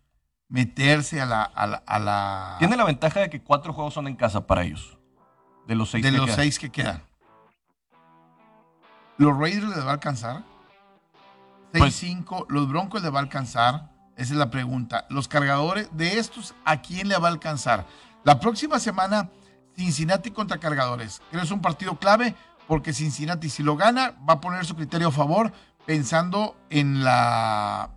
[0.47, 1.43] meterse a la...
[1.43, 4.63] A la, a la- Tiene la ventaja de que cuatro juegos son en casa para
[4.63, 4.97] ellos.
[5.67, 6.35] De los seis de que los quedan.
[6.37, 7.01] seis que quedan.
[9.17, 10.43] ¿Los Raiders les va a alcanzar?
[11.71, 13.91] Pues- 6-5, ¿los Broncos les va a alcanzar?
[14.15, 15.05] Esa es la pregunta.
[15.09, 17.85] Los cargadores, de estos, ¿a quién le va a alcanzar?
[18.23, 19.29] La próxima semana,
[19.75, 21.21] Cincinnati contra cargadores.
[21.29, 22.35] Creo que es un partido clave
[22.67, 25.51] porque Cincinnati, si lo gana, va a poner su criterio a favor
[25.85, 27.89] pensando en la,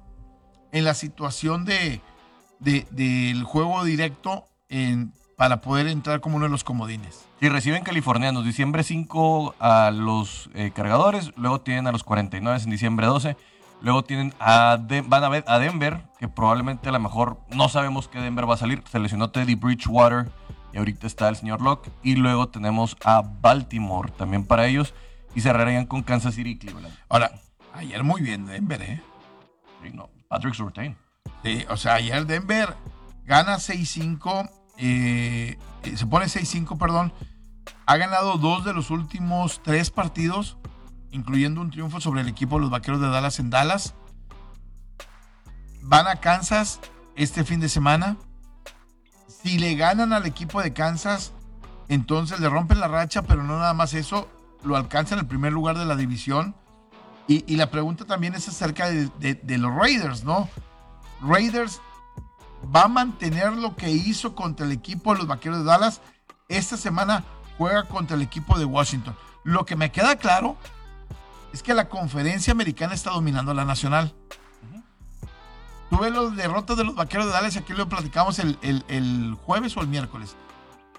[0.73, 2.01] en la situación de,
[2.59, 7.25] de- del juego directo en, para poder entrar como uno de los comodines.
[7.41, 12.71] Y reciben californianos diciembre 5 a los eh, cargadores, luego tienen a los 49 en
[12.71, 13.37] diciembre 12,
[13.81, 18.09] luego tienen a van a ver a Denver, que probablemente a lo mejor no sabemos
[18.09, 20.29] qué Denver va a salir, se lesionó Teddy Bridgewater
[20.72, 24.94] y ahorita está el señor Locke, y luego tenemos a Baltimore también para ellos,
[25.35, 26.94] y cerrarían con Kansas City y Cleveland.
[27.09, 27.33] Ahora,
[27.74, 29.02] ayer muy bien Denver, ¿eh?
[29.83, 30.96] Sí, no, Patrick Surtain.
[31.42, 32.74] Sí, o sea, ayer Denver
[33.24, 37.12] gana 6-5, eh, eh, se pone 6-5, perdón,
[37.87, 40.59] ha ganado dos de los últimos tres partidos,
[41.11, 43.94] incluyendo un triunfo sobre el equipo de los Vaqueros de Dallas en Dallas.
[45.83, 46.81] Van a Kansas
[47.16, 48.16] este fin de semana.
[49.49, 51.33] Si le ganan al equipo de Kansas,
[51.89, 54.29] entonces le rompen la racha, pero no nada más eso,
[54.63, 56.55] lo alcanzan en el primer lugar de la división.
[57.29, 60.51] Y, la pregunta también es acerca de, de, los Raiders, ¿no?
[61.23, 61.81] Raiders
[62.77, 66.03] va a mantener lo que hizo contra el equipo de los Vaqueros de Dallas.
[66.51, 67.25] Esta semana
[67.57, 69.17] juega contra el equipo de Washington.
[69.45, 70.59] Lo que me queda claro
[71.55, 74.15] es que la conferencia americana está dominando la nacional.
[75.90, 79.88] Tuve los derrotas de los vaqueros de Dallas, aquí lo platicamos el, jueves o el
[79.88, 80.37] miércoles.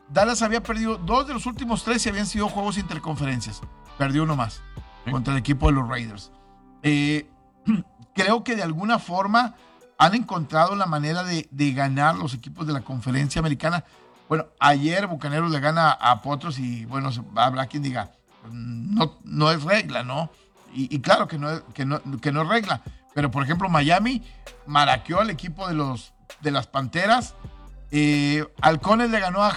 [0.10, 3.62] Dallas había perdido dos de los últimos tres y habían sido juegos interconferencias.
[3.98, 4.62] Perdió uno más
[5.12, 6.32] contra el equipo de los Raiders.
[6.82, 7.30] Eh,
[8.16, 9.56] creo que de alguna forma
[9.98, 13.84] han encontrado la manera de, de, ganar los equipos de la conferencia americana.
[14.28, 18.12] Bueno, ayer Bucaneros le gana a Potros y bueno, habrá quien diga,
[18.52, 20.30] no, no es regla, ¿no?
[20.72, 22.82] Y, claro que no, que, no, que no es regla.
[23.14, 24.24] Pero por ejemplo, Miami
[24.66, 27.36] maraqueó al equipo de, los, de las Panteras.
[27.92, 29.56] Eh, Halcones le ganó a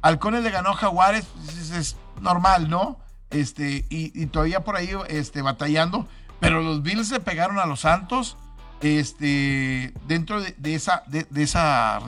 [0.00, 1.26] Halcones le ganó a Jaguares,
[1.74, 2.98] es, normal, ¿no?
[3.30, 6.06] Este, y, todavía por ahí este, batallando.
[6.40, 8.36] Pero los Bills se pegaron a los Santos
[8.80, 11.98] este dentro de, esa de, esa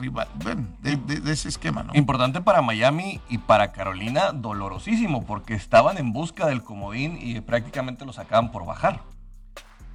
[0.81, 1.93] de, ese esquema ¿no?
[1.95, 8.05] importante para Miami y para Carolina dolorosísimo porque estaban en busca del comodín y prácticamente
[8.05, 9.01] lo sacaban por bajar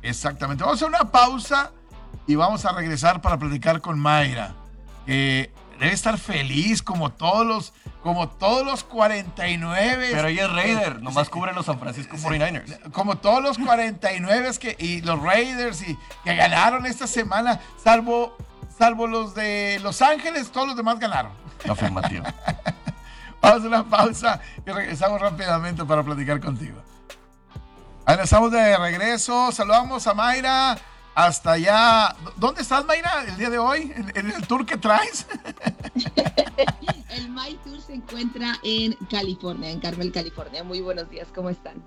[0.08, 1.72] exactamente vamos a hacer una pausa
[2.26, 4.54] y vamos a regresar para platicar con Mayra
[5.06, 10.10] que debe estar feliz como todos los como todos los 49.
[10.12, 12.92] Pero ella es Raider, nomás cubre los San Francisco 49ers.
[12.92, 18.36] Como todos los 49 que, y los Raiders y, que ganaron esta semana, salvo,
[18.78, 21.32] salvo los de Los Ángeles, todos los demás ganaron.
[21.68, 22.24] Afirmativo.
[23.42, 26.80] Vamos a una pausa y regresamos rápidamente para platicar contigo.
[28.08, 29.50] Ahora estamos de regreso.
[29.50, 30.78] Saludamos a Mayra
[31.12, 32.14] hasta allá.
[32.36, 33.92] ¿Dónde estás, Mayra, el día de hoy?
[34.14, 35.26] ¿En, el tour que traes?
[37.08, 40.62] el My Tour se encuentra en California, en Carmel, California.
[40.62, 41.82] Muy buenos días, ¿cómo están?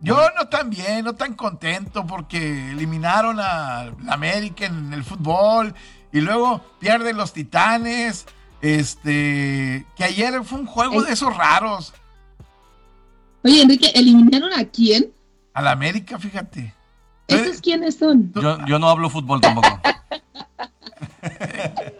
[0.00, 5.74] Yo no tan bien, no tan contento porque eliminaron a la América en el fútbol
[6.12, 8.26] y luego pierden los Titanes.
[8.60, 11.92] Este, que ayer fue un juego de esos raros.
[13.42, 15.12] Oye, Enrique, ¿eliminaron a quién?
[15.54, 16.74] A la América, fíjate.
[17.28, 18.32] ¿Esos quiénes son?
[18.66, 19.68] Yo, no hablo fútbol tampoco.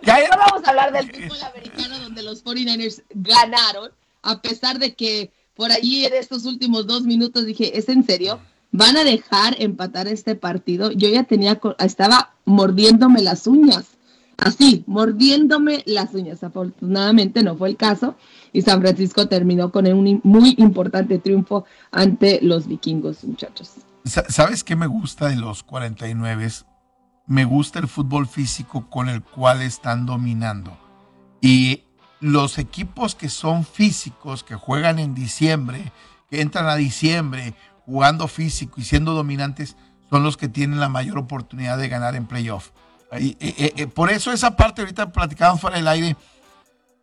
[0.03, 3.91] no vamos a hablar del fútbol americano donde los 49ers ganaron,
[4.23, 8.41] a pesar de que por allí en estos últimos dos minutos dije, ¿es en serio?
[8.71, 10.91] ¿Van a dejar empatar este partido?
[10.93, 13.85] Yo ya tenía, estaba mordiéndome las uñas,
[14.38, 16.43] así, mordiéndome las uñas.
[16.43, 18.17] Afortunadamente no fue el caso
[18.53, 23.73] y San Francisco terminó con un muy importante triunfo ante los vikingos, muchachos.
[24.05, 26.49] ¿Sabes qué me gusta de los 49?
[27.27, 30.77] Me gusta el fútbol físico con el cual están dominando.
[31.41, 31.85] Y
[32.21, 35.93] los equipos que son físicos, que juegan en diciembre,
[36.31, 39.77] que entran a diciembre jugando físico y siendo dominantes,
[40.11, 42.71] son los que tienen la mayor oportunidad de ganar en playoff.
[43.19, 43.35] Y,
[43.87, 46.17] por eso esa parte, ahorita platicábamos fuera del aire,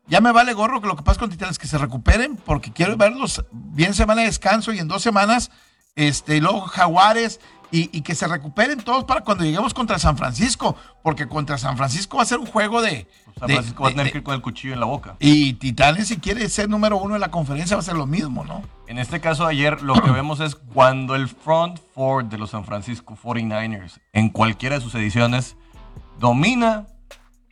[0.10, 2.98] ya me vale gorro que lo que pasa con Titanes que se recuperen, porque quiero
[2.98, 5.52] verlos bien semana de descanso y en dos semanas
[5.96, 7.40] este, luego Jaguares,
[7.72, 12.18] y, que se recuperen todos para cuando lleguemos contra San Francisco, porque contra San Francisco
[12.18, 13.08] va a ser un juego de...
[13.40, 15.16] San Francisco va a tener que ir con el cuchillo en la boca.
[15.20, 18.44] Y Titanes, si quiere ser número uno en la conferencia, va a ser lo mismo,
[18.44, 18.64] ¿no?
[18.88, 22.66] En este caso, ayer lo que vemos es cuando el front four de los San
[22.66, 25.56] Francisco 49ers, en cualquiera de sus ediciones,
[26.20, 26.88] domina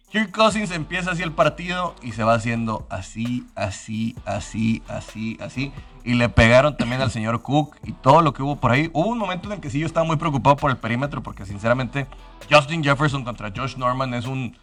[0.09, 5.73] Kirk Cousins empieza así el partido y se va haciendo así, así, así, así, así.
[6.05, 8.89] Y le pegaron también al señor Cook y todo lo que hubo por ahí.
[8.93, 11.45] Hubo un momento en el que sí yo estaba muy preocupado por el perímetro porque
[11.45, 12.07] sinceramente
[12.49, 14.57] Justin Jefferson contra Josh Norman es, un,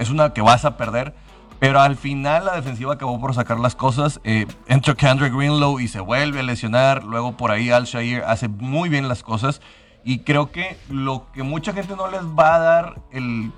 [0.00, 1.14] es una que vas a perder.
[1.60, 4.20] Pero al final la defensiva acabó por sacar las cosas.
[4.24, 7.04] Eh, entra Greenlow y se vuelve a lesionar.
[7.04, 9.60] Luego por ahí Al Shair hace muy bien las cosas.
[10.02, 13.52] Y creo que lo que mucha gente no les va a dar el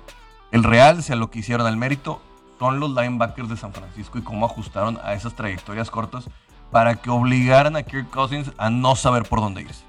[0.55, 2.21] el real, sea lo que hicieron al mérito,
[2.59, 6.23] son los linebackers de San Francisco y cómo ajustaron a esas trayectorias cortas
[6.71, 9.83] para que obligaran a Kirk Cousins a no saber por dónde irse.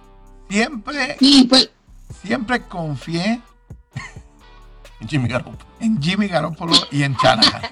[0.51, 1.17] Siempre,
[1.49, 1.71] pues.
[2.21, 3.41] siempre confié
[5.01, 5.59] en Jimmy Garoppolo.
[5.79, 7.63] En Jimmy Garoppolo y en Shanahan.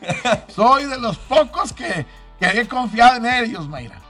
[0.55, 2.07] Soy de los pocos que,
[2.39, 4.01] que he confiado en ellos, Mayra.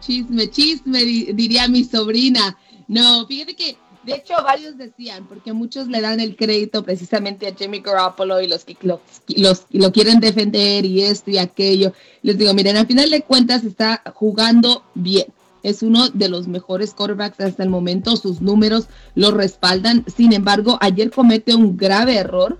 [0.00, 2.56] Chisme, chisme, diría mi sobrina.
[2.88, 7.54] No, fíjate que De hecho, varios decían, porque muchos le dan el crédito precisamente a
[7.54, 11.92] Jimmy Garoppolo y los que los, lo quieren defender y esto y aquello.
[12.22, 15.26] Les digo, miren, al final de cuentas está jugando bien.
[15.62, 18.16] Es uno de los mejores quarterbacks hasta el momento.
[18.16, 20.04] Sus números lo respaldan.
[20.14, 22.58] Sin embargo, ayer comete un grave error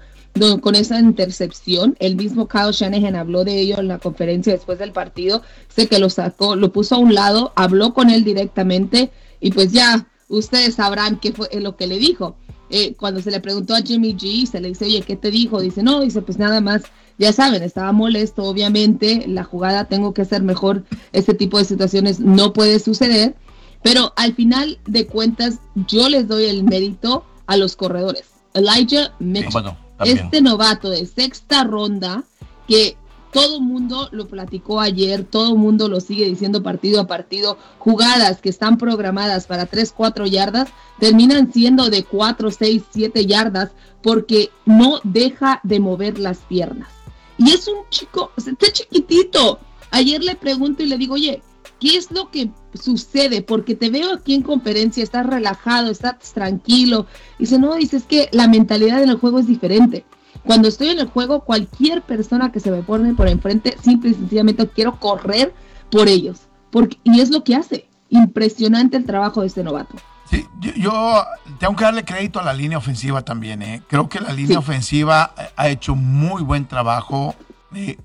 [0.60, 1.96] con esa intercepción.
[1.98, 5.42] El mismo Kyle Shanahan habló de ello en la conferencia después del partido.
[5.68, 9.72] Sé que lo sacó, lo puso a un lado, habló con él directamente y pues
[9.72, 12.36] ya ustedes sabrán qué fue lo que le dijo.
[12.70, 15.60] Eh, cuando se le preguntó a Jimmy G, se le dice, oye, ¿qué te dijo?
[15.60, 16.82] Dice, no, dice, pues nada más,
[17.18, 22.18] ya saben, estaba molesto, obviamente, la jugada tengo que hacer mejor, este tipo de situaciones
[22.18, 23.36] no puede suceder,
[23.82, 28.24] pero al final de cuentas, yo les doy el mérito a los corredores.
[28.54, 29.72] Elijah Mitchell,
[30.04, 32.24] este novato de sexta ronda,
[32.66, 32.96] que
[33.32, 37.56] todo mundo lo platicó ayer, todo mundo lo sigue diciendo partido a partido.
[37.78, 40.68] Jugadas que están programadas para 3, 4 yardas
[41.00, 43.70] terminan siendo de 4, 6, 7 yardas
[44.02, 46.90] porque no deja de mover las piernas.
[47.38, 49.58] Y es un chico, está chiquitito.
[49.90, 51.42] Ayer le pregunto y le digo, oye,
[51.80, 53.40] ¿qué es lo que sucede?
[53.40, 57.06] Porque te veo aquí en conferencia, estás relajado, estás tranquilo.
[57.38, 60.04] Dice, no, dice, es que la mentalidad en el juego es diferente.
[60.44, 64.14] Cuando estoy en el juego, cualquier persona que se me pone por enfrente, simple y
[64.14, 65.54] sencillamente quiero correr
[65.90, 66.48] por ellos.
[66.70, 67.88] Porque, y es lo que hace.
[68.08, 69.94] Impresionante el trabajo de este novato.
[70.30, 71.24] Sí, yo,
[71.58, 73.62] tengo que darle crédito a la línea ofensiva también.
[73.62, 73.82] ¿eh?
[73.88, 77.34] Creo que la línea ofensiva ha hecho muy buen trabajo.
[77.74, 77.98] Eh,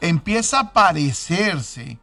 [0.00, 1.98] empieza a parecerse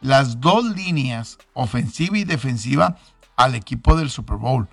[0.00, 2.96] las dos líneas, ofensiva y defensiva,
[3.36, 4.68] al equipo del Super Bowl.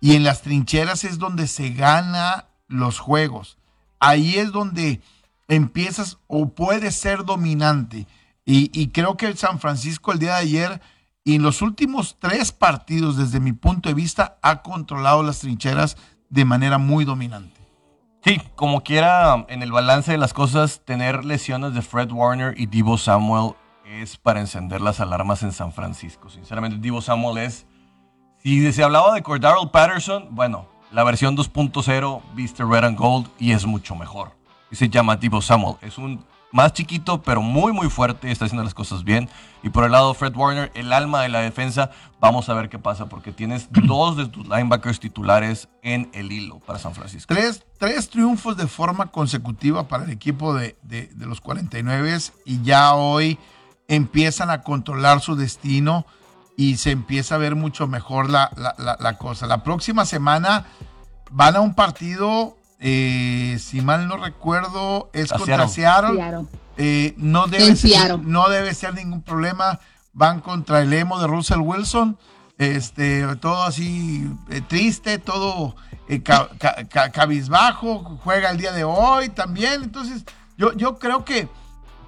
[0.00, 3.58] Y en las trincheras es donde se gana los juegos
[4.00, 5.00] ahí es donde
[5.46, 8.06] empiezas o puedes ser dominante.
[8.46, 10.80] Y, creo que San Francisco el día de ayer
[11.22, 15.96] y en los últimos tres partidos, desde mi punto de vista, ha controlado las trincheras
[16.30, 17.60] de manera muy dominante.
[18.24, 22.66] Sí, como quiera, en el balance de las cosas, tener lesiones de Fred Warner y
[22.66, 23.54] Divo Samuel
[23.84, 26.28] es para encender las alarmas en San Francisco.
[26.28, 27.66] Sinceramente, Divo Samuel es.
[28.38, 33.52] Si se hablaba de Cordaro Patterson, bueno, la versión 2.0 viste Red and Gold y
[33.52, 34.32] es mucho mejor.
[34.70, 35.76] Y se llama Divo Samuel.
[35.82, 38.30] Es un más chiquito, pero muy, muy fuerte.
[38.30, 39.28] Está haciendo las cosas bien.
[39.62, 41.90] Y por el lado Fred Warner, el alma de la defensa.
[42.18, 46.58] Vamos a ver qué pasa, porque tienes dos de tus linebackers titulares en el hilo
[46.60, 47.34] para San Francisco.
[47.34, 52.94] Tres, tres triunfos de forma consecutiva para el equipo de, de, los 49 y ya
[52.94, 53.38] hoy
[53.88, 56.06] empiezan a controlar su destino
[56.60, 59.46] y se empieza a ver mucho mejor la, la, cosa.
[59.46, 60.66] La próxima semana
[61.30, 66.22] van a un partido, eh, si mal no recuerdo, es contra Seattle.
[66.76, 69.80] Eh, no, debe ser, no debe ser ningún problema.
[70.12, 72.18] Van contra el emo de Russell Wilson.
[72.58, 75.76] Este, todo así eh, triste, todo
[77.14, 78.18] cabizbajo.
[78.22, 79.82] Juega el día de hoy también.
[79.82, 80.26] Entonces,
[80.58, 81.48] yo, yo creo que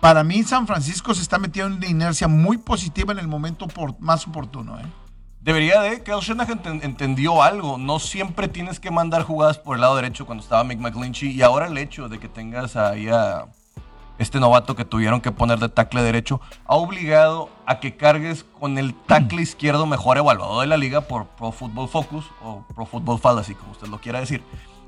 [0.03, 3.69] para mí San Francisco se está metiendo en una inercia muy positiva en el momento
[4.01, 4.81] más oportuno.
[4.81, 4.83] ¿eh?
[5.41, 7.79] Debería de, que Shanahan entendió algo.
[7.79, 11.31] No siempre tienes que mandar jugadas por el lado derecho cuando estaba Mick McGlinchey.
[11.31, 13.47] Y ahora el hecho de que tengas ahí a
[14.19, 18.79] este novato que tuvieron que poner de tackle derecho ha obligado a que cargues con
[18.79, 23.21] el tackle izquierdo mejor evaluado de la liga por Pro Football Focus o Pro Football
[23.21, 24.43] Fallacy, como usted lo quiera decir.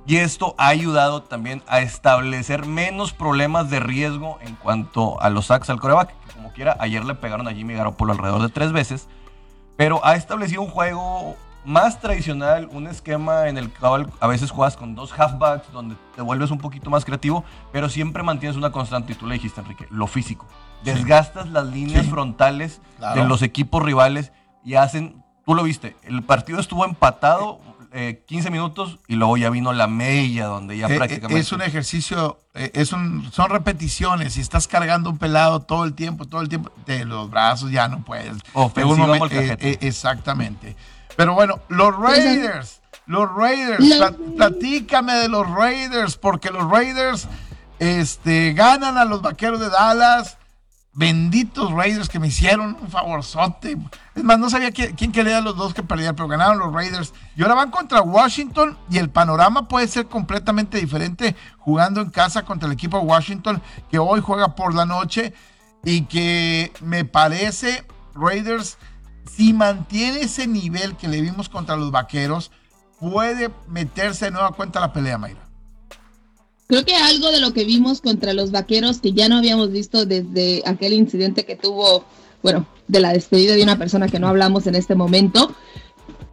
[0.06, 5.46] Y esto ha ayudado también a establecer menos problemas de riesgo en cuanto a los
[5.46, 6.12] sacks al coreback.
[6.34, 9.08] como quiera, ayer le pegaron a Jimmy Garoppolo alrededor de tres veces.
[9.76, 14.76] Pero ha establecido un juego más tradicional, un esquema en el cual a veces juegas
[14.76, 19.14] con dos halfbacks, donde te vuelves un poquito más creativo, pero siempre mantienes una constante.
[19.14, 20.46] Y tú le dijiste, Enrique, lo físico.
[20.82, 22.82] Desgastas las líneas frontales
[23.14, 27.58] de los equipos rivales y hacen, tú lo viste, el partido estuvo empatado
[27.94, 31.38] 15 eh, minutos y luego ya vino la media donde ya eh, eh, prácticamente...
[31.38, 34.32] Es un ejercicio, es un, son repeticiones.
[34.32, 37.86] Si estás cargando un pelado todo el tiempo, todo el tiempo, de los brazos ya
[37.86, 38.36] no puedes.
[39.80, 40.76] exactamente.
[41.16, 43.84] Pero bueno, los Raiders, los Raiders,
[44.36, 47.28] platícame de los Raiders, porque los Raiders
[47.78, 50.38] este, ganan a los Vaqueros de Dallas
[50.94, 53.76] benditos Raiders que me hicieron un favorzote.
[54.14, 57.12] Es más, no sabía quién, quién quería los dos que perdían, pero ganaron los Raiders.
[57.36, 62.44] Y ahora van contra Washington y el panorama puede ser completamente diferente jugando en casa
[62.44, 65.34] contra el equipo Washington que hoy juega por la noche
[65.84, 67.84] y que me parece
[68.14, 68.78] Raiders,
[69.24, 72.52] si mantiene ese nivel que le vimos contra los Vaqueros,
[73.00, 75.43] puede meterse de nueva cuenta la pelea, Mayra.
[76.66, 80.06] Creo que algo de lo que vimos contra los vaqueros que ya no habíamos visto
[80.06, 82.04] desde aquel incidente que tuvo,
[82.42, 85.54] bueno, de la despedida de una persona que no hablamos en este momento,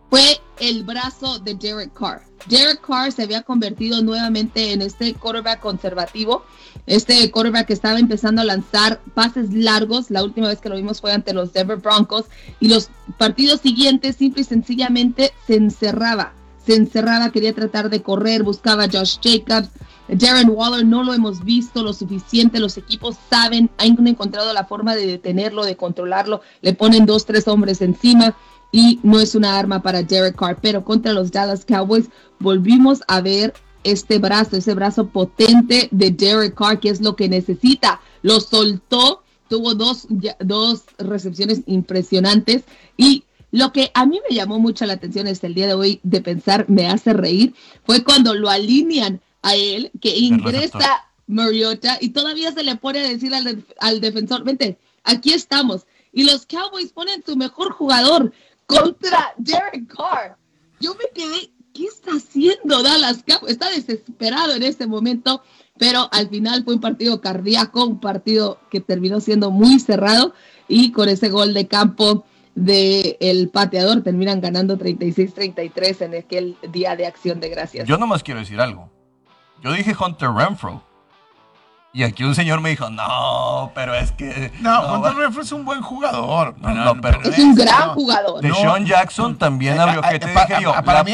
[0.10, 2.22] fue el brazo de Derek Carr.
[2.48, 6.44] Derek Carr se había convertido nuevamente en este quarterback conservativo,
[6.86, 10.12] este quarterback que estaba empezando a lanzar pases largos.
[10.12, 12.26] La última vez que lo vimos fue ante los Denver Broncos
[12.60, 16.34] y los partidos siguientes simple y sencillamente se encerraba,
[16.66, 19.70] se encerraba, quería tratar de correr, buscaba Josh Jacobs.
[20.08, 24.96] Darren Waller no lo hemos visto lo suficiente, los equipos saben, han encontrado la forma
[24.96, 28.36] de detenerlo, de controlarlo, le ponen dos, tres hombres encima
[28.72, 32.10] y no es una arma para Derek Carr, pero contra los Dallas Cowboys
[32.40, 33.54] volvimos a ver
[33.84, 38.02] este brazo, ese brazo potente de Derek Carr, que es lo que necesita.
[38.22, 40.08] Lo soltó, tuvo dos,
[40.40, 42.64] dos recepciones impresionantes
[42.98, 46.00] y lo que a mí me llamó mucho la atención hasta el día de hoy
[46.04, 47.54] de pensar, me hace reír,
[47.86, 53.10] fue cuando lo alinean a él, que ingresa Mariota y todavía se le pone a
[53.10, 55.86] decir al, al defensor, vente, aquí estamos.
[56.14, 58.34] Y los Cowboys ponen su mejor jugador,
[58.72, 60.38] contra Derek Carr.
[60.80, 63.52] Yo me quedé, ¿qué está haciendo Dallas Cowboys?
[63.52, 65.44] Está desesperado en este momento,
[65.78, 70.34] pero al final fue un partido cardíaco, un partido que terminó siendo muy cerrado
[70.68, 72.26] y con ese gol de campo
[72.56, 77.88] del el pateador terminan ganando 36-33 en aquel día de acción de gracias.
[77.88, 78.90] Yo nomás quiero decir algo.
[79.62, 80.84] Yo dije Hunter Renfro
[81.94, 84.52] y aquí un señor me dijo, no, pero es que...
[84.62, 86.56] No, Hunter Renfro es un buen jugador.
[86.60, 88.42] No, no, pero es un gran jugador.
[88.42, 90.74] De Sean Jackson también eh, abrió, ¿qué te dije yo?
[90.86, 91.14] Para, mí,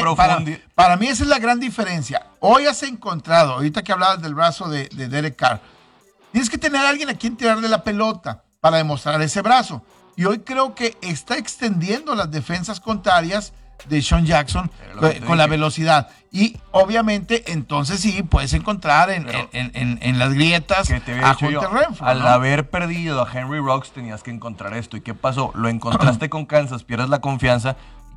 [0.74, 2.26] para, mí esa es la gran diferencia.
[2.38, 5.60] Hoy has encontrado, ahorita que hablabas del brazo de, de Derek Carr,
[6.30, 9.82] tienes que tener a alguien a quien tirarle la pelota para demostrar ese brazo.
[10.18, 13.52] Y hoy creo que está extendiendo las defensas contrarias
[13.88, 14.68] de Sean Jackson
[15.24, 16.08] con la velocidad.
[16.32, 21.36] Y obviamente entonces sí puedes encontrar en, en, las grietas a
[22.00, 24.96] Al haber perdido a Henry Rocks tenías que encontrar esto.
[24.96, 25.52] ¿Y qué pasó?
[25.54, 27.76] Lo encontraste con Kansas, pierdes la confianza.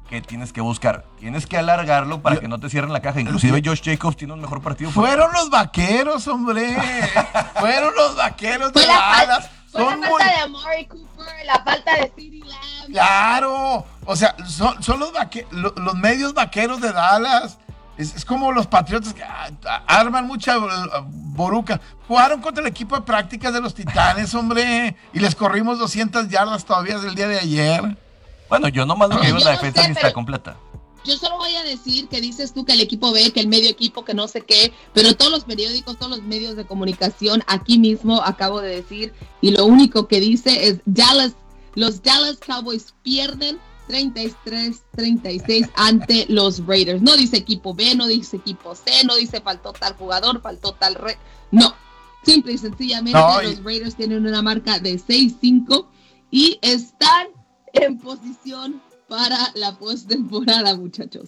[0.10, 1.06] que tienes que buscar?
[1.20, 3.22] Tienes que alargarlo para que no te cierren la caja.
[3.22, 4.90] Inclusive Josh Jacobs tiene un mejor partido.
[4.90, 6.76] Fueron los vaqueros, hombre.
[7.60, 9.52] Fueron los vaqueros de Dallas.
[9.72, 12.92] Fue la falta de Amari Cooper, la falta de CeeDee Lamb.
[12.92, 15.12] Claro, o sea, son, son los,
[15.52, 17.58] los medios vaqueros de Dallas.
[17.98, 19.50] Es, como los patriotas que ah,
[19.86, 20.56] arman mucha
[21.06, 21.80] boruca.
[22.08, 26.66] Jugaron contra el equipo de prácticas de los Titanes, hombre, y les corrimos 200 yardas
[26.66, 27.98] todavía del día de ayer.
[28.50, 30.56] Bueno, yo nomás lo que digo la defensa sí está completa.
[31.06, 33.70] Yo solo voy a decir que dices tú que el equipo B, que el medio
[33.70, 37.80] equipo, que no sé qué, pero todos los periódicos, todos los medios de comunicación, aquí
[37.80, 41.34] mismo acabo de decir, y lo único que dice es Dallas,
[41.76, 47.02] los Dallas Cowboys pierden 33-36 ante los Raiders.
[47.02, 50.96] No dice equipo B, no dice equipo C, no dice faltó tal jugador, faltó tal
[50.96, 51.18] re...
[51.52, 51.76] No,
[52.24, 55.88] simple y sencillamente los Raiders tienen una marca de 6-5
[56.30, 57.28] y están
[57.74, 58.82] en posición
[59.12, 61.28] para la postemporada, muchachos.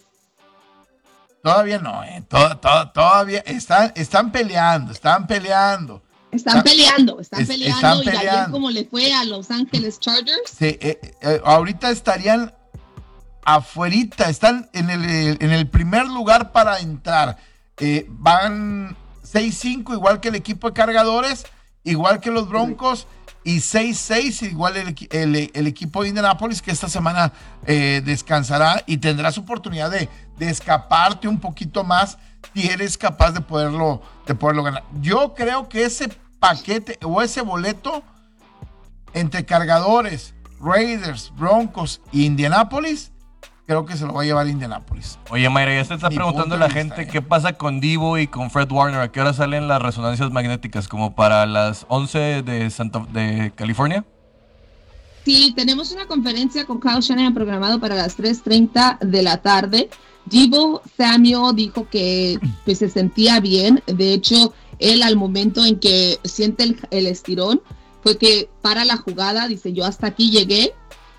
[1.44, 2.24] Todavía no, ¿eh?
[2.30, 6.02] todavía están, están peleando, están peleando.
[6.32, 8.04] Están peleando, están peleando.
[8.04, 10.50] y ayer como le fue a Los Ángeles Chargers.
[10.58, 12.54] Sí, eh, eh, ahorita estarían
[13.44, 15.04] afuerita, están en el,
[15.42, 17.36] en el primer lugar para entrar.
[17.80, 21.46] Eh, van 6-5, igual que el equipo de cargadores,
[21.84, 23.08] igual que los Broncos
[23.44, 27.34] y 6-6, igual el, equipo de Indianapolis, que esta semana
[27.66, 32.18] eh, descansará y tendrás oportunidad de, escaparte un poquito más
[32.54, 34.84] si eres capaz de poderlo, de poderlo ganar.
[35.00, 38.04] Yo creo que ese paquete o ese boleto
[39.14, 43.13] entre cargadores, Raiders, Broncos y Indianapolis
[43.66, 45.18] creo que se lo va a llevar a Indianapolis.
[45.30, 48.72] Oye, Mayra, ya se está preguntando la gente qué pasa con Divo y con Fred
[48.72, 49.02] Warner.
[49.02, 50.88] ¿A qué hora salen las resonancias magnéticas?
[50.88, 54.06] ¿Como para las 11 de, Santa, de California?
[55.26, 59.90] Sí, tenemos una conferencia con Kyle Shanahan programado para las 3.30 de la tarde.
[60.26, 63.82] Divo Samuel dijo que pues, se sentía bien.
[63.88, 67.62] De hecho, él al momento en que siente el, el estirón,
[68.02, 70.74] fue que para la jugada, dice yo hasta aquí llegué,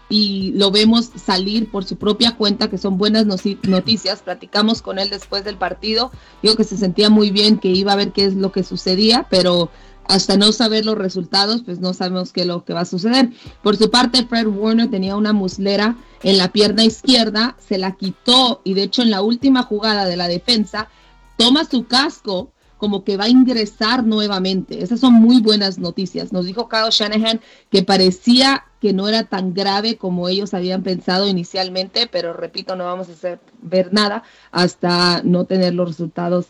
[0.08, 4.22] y lo vemos salir por su propia cuenta, que son buenas noticias.
[4.22, 6.10] Platicamos con él después del partido,
[6.42, 9.26] digo que se sentía muy bien, que iba a ver qué es lo que sucedía,
[9.30, 9.70] pero
[10.06, 13.30] hasta no saber los resultados, pues no sabemos qué es lo que va a suceder.
[13.62, 18.60] Por su parte, Fred Warner tenía una muslera en la pierna izquierda, se la quitó
[18.64, 20.88] y de hecho en la última jugada de la defensa,
[21.36, 24.82] toma su casco como que va a ingresar nuevamente.
[24.82, 26.32] Esas son muy buenas noticias.
[26.32, 27.40] Nos dijo Kyle Shanahan
[27.70, 32.84] que parecía que no era tan grave como ellos habían pensado inicialmente, pero repito, no
[32.84, 36.48] vamos a hacer, ver nada hasta no tener los resultados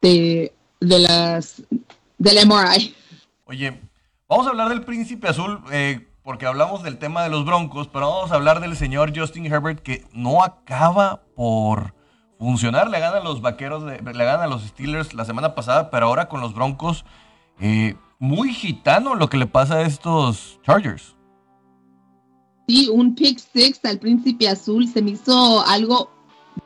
[0.00, 1.64] de, de las
[2.18, 2.94] del MRI.
[3.46, 3.80] Oye,
[4.28, 5.58] vamos a hablar del príncipe azul.
[5.72, 9.46] Eh, porque hablamos del tema de los Broncos, pero vamos a hablar del señor Justin
[9.46, 11.94] Herbert que no acaba por
[12.38, 12.90] funcionar.
[12.90, 16.54] Le ganan los vaqueros, le ganan los Steelers la semana pasada, pero ahora con los
[16.54, 17.04] Broncos,
[17.58, 21.16] eh, muy gitano lo que le pasa a estos Chargers.
[22.92, 26.10] Un pick six al príncipe azul se me hizo algo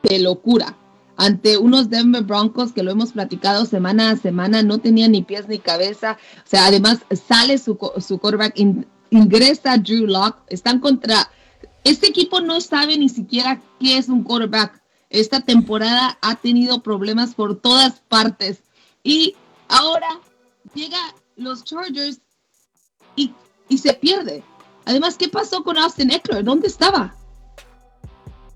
[0.03, 0.77] de locura
[1.17, 5.47] ante unos Denver Broncos que lo hemos platicado semana a semana, no tenía ni pies
[5.47, 6.17] ni cabeza.
[6.45, 8.57] O sea, además sale su, su quarterback,
[9.09, 11.29] ingresa Drew Locke, están contra...
[11.83, 14.81] Este equipo no sabe ni siquiera qué es un quarterback.
[15.09, 18.61] Esta temporada ha tenido problemas por todas partes.
[19.03, 19.35] Y
[19.69, 20.19] ahora
[20.75, 20.99] llega
[21.37, 22.19] los Chargers
[23.15, 23.31] y,
[23.69, 24.43] y se pierde.
[24.87, 26.45] Además, ¿qué pasó con Austin Eckler?
[26.45, 27.13] ¿Dónde estaba?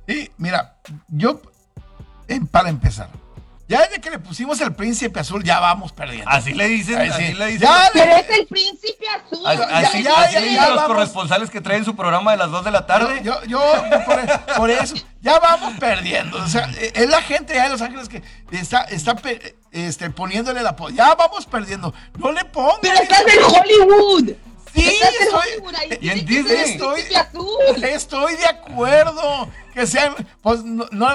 [0.08, 0.78] Sí, mira,
[1.10, 1.42] yo
[2.50, 3.10] para empezar.
[3.68, 6.30] Ya desde que le pusimos el príncipe azul, ya vamos perdiendo.
[6.30, 7.70] Así le dicen, así le dicen.
[7.94, 9.46] Pero es el príncipe azul.
[9.46, 12.86] Así, ya, ya, ya, los corresponsales que traen su programa de las 2 de la
[12.86, 13.22] tarde.
[13.24, 13.62] Yo, yo,
[14.56, 16.38] por, eso, ya vamos perdiendo.
[16.38, 19.16] O sea, es la gente de Los Ángeles que está, está
[19.72, 20.76] este, poniéndole la...
[20.94, 21.94] Ya vamos perdiendo.
[22.18, 22.80] No le pongas.
[22.82, 24.36] Pero estás en Hollywood.
[24.74, 26.58] Sí, estoy, y en Disney.
[26.58, 27.02] Estoy,
[27.84, 29.50] estoy de acuerdo.
[29.74, 31.08] Que sean, pues no, no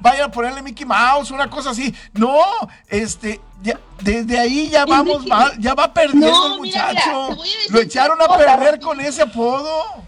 [0.00, 1.94] vayan a ponerle Mickey Mouse, una cosa así.
[2.12, 2.42] No,
[2.88, 7.36] este, ya, desde ahí ya vamos mal, ya va perdiendo el muchacho.
[7.70, 10.04] Lo echaron a perder con ese apodo.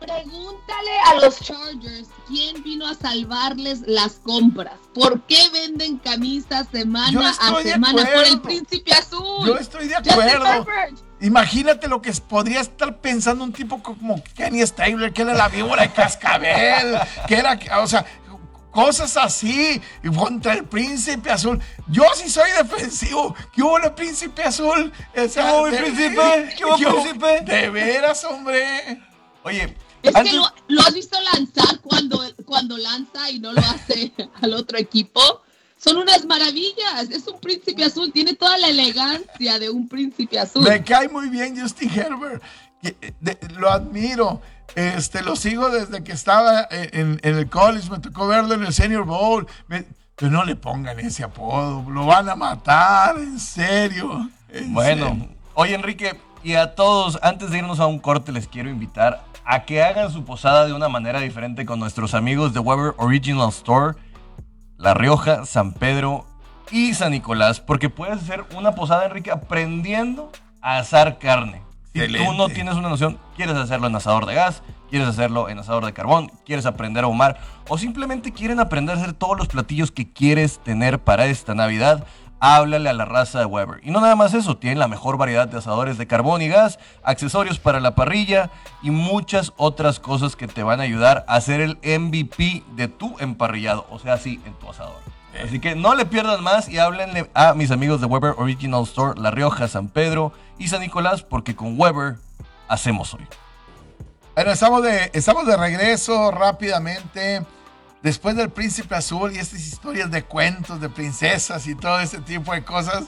[0.00, 4.74] Pregúntale a los Chargers quién vino a salvarles las compras.
[4.92, 9.46] ¿Por qué venden camisas semana a semana por el príncipe azul?
[9.46, 10.66] Yo estoy de acuerdo.
[11.24, 15.82] Imagínate lo que podría estar pensando un tipo como Kenny Stabler, que era la víbora
[15.82, 18.04] de cascabel, que era, o sea,
[18.70, 19.80] cosas así
[20.14, 21.58] contra el príncipe azul.
[21.86, 23.34] Yo sí soy defensivo.
[23.54, 24.92] ¿Qué hubo el príncipe azul?
[25.14, 26.54] ¿Qué hubo el príncipe?
[26.58, 27.40] ¿Qué hubo príncipe?
[27.40, 29.00] De veras, hombre.
[29.44, 34.12] Oye, es que lo, has visto lanzar cuando, cuando lanza y no lo hace
[34.42, 35.40] al otro equipo.
[35.84, 37.10] Son unas maravillas.
[37.10, 38.10] Es un príncipe azul.
[38.10, 40.64] Tiene toda la elegancia de un príncipe azul.
[40.64, 42.42] Me cae muy bien Justin Herbert.
[43.58, 44.40] lo admiro.
[44.74, 49.04] Este, lo sigo desde que estaba en, el college, me tocó verlo en el Senior
[49.04, 49.46] Bowl.
[49.68, 54.30] pero no le pongan ese apodo, lo van a matar, en serio.
[54.68, 59.24] bueno, oye Enrique, y a todos, antes de irnos a un corte, les quiero invitar
[59.44, 63.50] a que hagan su posada de una manera diferente con nuestros amigos de Weber Original
[63.50, 63.94] Store,
[64.76, 66.26] La Rioja, San Pedro
[66.70, 71.62] y San Nicolás, porque puedes hacer una posada, Enrique, aprendiendo a asar carne.
[71.92, 75.60] Si tú no tienes una noción, quieres hacerlo en asador de gas, quieres hacerlo en
[75.60, 79.46] asador de carbón, quieres aprender a humar o simplemente quieren aprender a hacer todos los
[79.46, 82.04] platillos que quieres tener para esta Navidad,
[82.44, 83.80] háblale a la raza de Weber.
[83.82, 86.78] Y no nada más eso, tienen la mejor variedad de asadores de carbón y gas,
[87.02, 88.50] accesorios para la parrilla
[88.82, 93.16] y muchas otras cosas que te van a ayudar a hacer el MVP de tu
[93.18, 94.98] emparrillado, o sea, sí, en tu asador.
[95.42, 99.18] Así que no le pierdan más y háblenle a mis amigos de Weber Original Store,
[99.18, 102.16] La Rioja, San Pedro y San Nicolás, porque con Weber
[102.68, 103.26] hacemos hoy.
[104.34, 107.42] Bueno, estamos de, estamos de regreso rápidamente.
[108.04, 112.52] Después del Príncipe Azul y estas historias de cuentos de princesas y todo ese tipo
[112.52, 113.04] de cosas,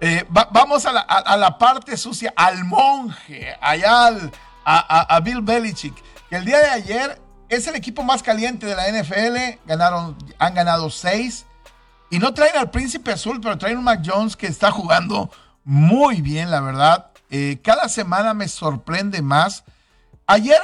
[0.00, 0.92] eh, vamos a
[1.36, 4.08] la, parte sucia, al monje, allá
[4.64, 5.94] a, a Bill Belichick,
[6.30, 7.20] que el día de ayer
[7.50, 9.58] es el equipo más caliente de la NFL.
[9.66, 11.44] Ganaron, han ganado seis.
[12.08, 15.30] Y no traen al Príncipe Azul, pero traen un Mac Jones que está jugando
[15.64, 17.10] muy bien, la verdad.
[17.28, 19.64] Eh, cada semana me sorprende más.
[20.26, 20.62] Ayer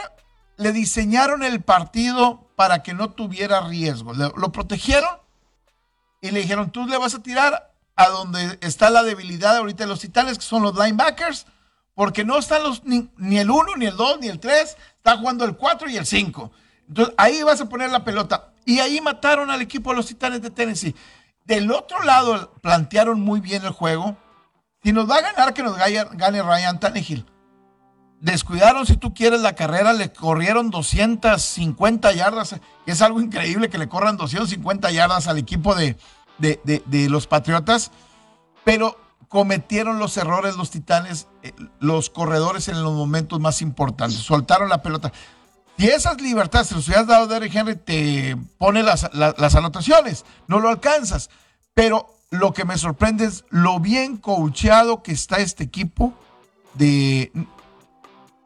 [0.56, 4.12] le diseñaron el partido para que no tuviera riesgo.
[4.14, 5.10] lo protegieron
[6.20, 9.88] y le dijeron, tú le vas a tirar a donde está la debilidad ahorita de
[9.88, 11.46] los titanes, que son los linebackers,
[11.94, 15.44] porque no están los, ni, el 1, ni el 2, ni el 3, está jugando
[15.44, 16.50] el 4 y el 5.
[16.88, 18.52] Entonces ahí vas a poner la pelota.
[18.64, 20.94] Y ahí mataron al equipo de los titanes de Tennessee.
[21.44, 24.16] Del otro lado plantearon muy bien el juego.
[24.82, 27.24] Si nos va a ganar, que nos gane Ryan Tannehill.
[28.20, 29.92] Descuidaron, si tú quieres, la carrera.
[29.92, 32.56] Le corrieron 250 yardas,
[32.86, 35.96] es algo increíble que le corran 250 yardas al equipo de,
[36.38, 37.90] de, los Patriotas.
[38.64, 38.98] Pero
[39.28, 44.18] cometieron los errores los Titanes, eh, los corredores en los momentos más importantes.
[44.18, 45.12] Soltaron la pelota.
[45.78, 49.04] Si esas libertades se los hubieras dado a Derrick Henry, te pone las,
[49.54, 50.24] anotaciones.
[50.48, 51.28] No lo alcanzas.
[51.74, 56.14] Pero lo que me sorprende es lo bien coacheado que está este equipo
[56.74, 57.30] de,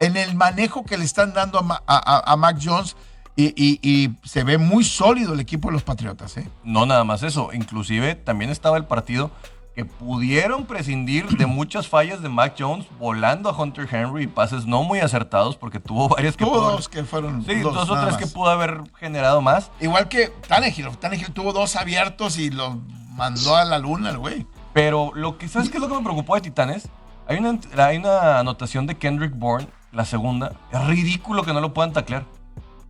[0.01, 2.97] en el manejo que le están dando a, Mac Jones.
[3.37, 6.35] Y, se ve muy sólido el equipo de los Patriotas.
[6.37, 6.49] ¿eh?
[6.63, 7.51] No nada más eso.
[7.53, 9.31] Inclusive también estaba el partido
[9.73, 14.65] que pudieron prescindir de muchas fallas de Mac Jones volando a Hunter Henry y pases
[14.65, 17.45] no muy acertados porque tuvo varias que Tuvo pudo- dos que fueron.
[17.45, 19.71] Sí, dos, dos, o tres que pudo haber generado más.
[19.79, 20.89] Igual que Tannehill.
[20.97, 22.75] Tannehill tuvo dos abiertos y los
[23.11, 24.45] mandó a la luna el güey.
[24.73, 26.89] Pero lo que, ¿sabes qué es lo que me preocupó de Titanes?
[27.27, 30.53] Hay una, hay una anotación de Kendrick Bourne, la segunda.
[30.71, 32.25] Es ridículo que no lo puedan taclear.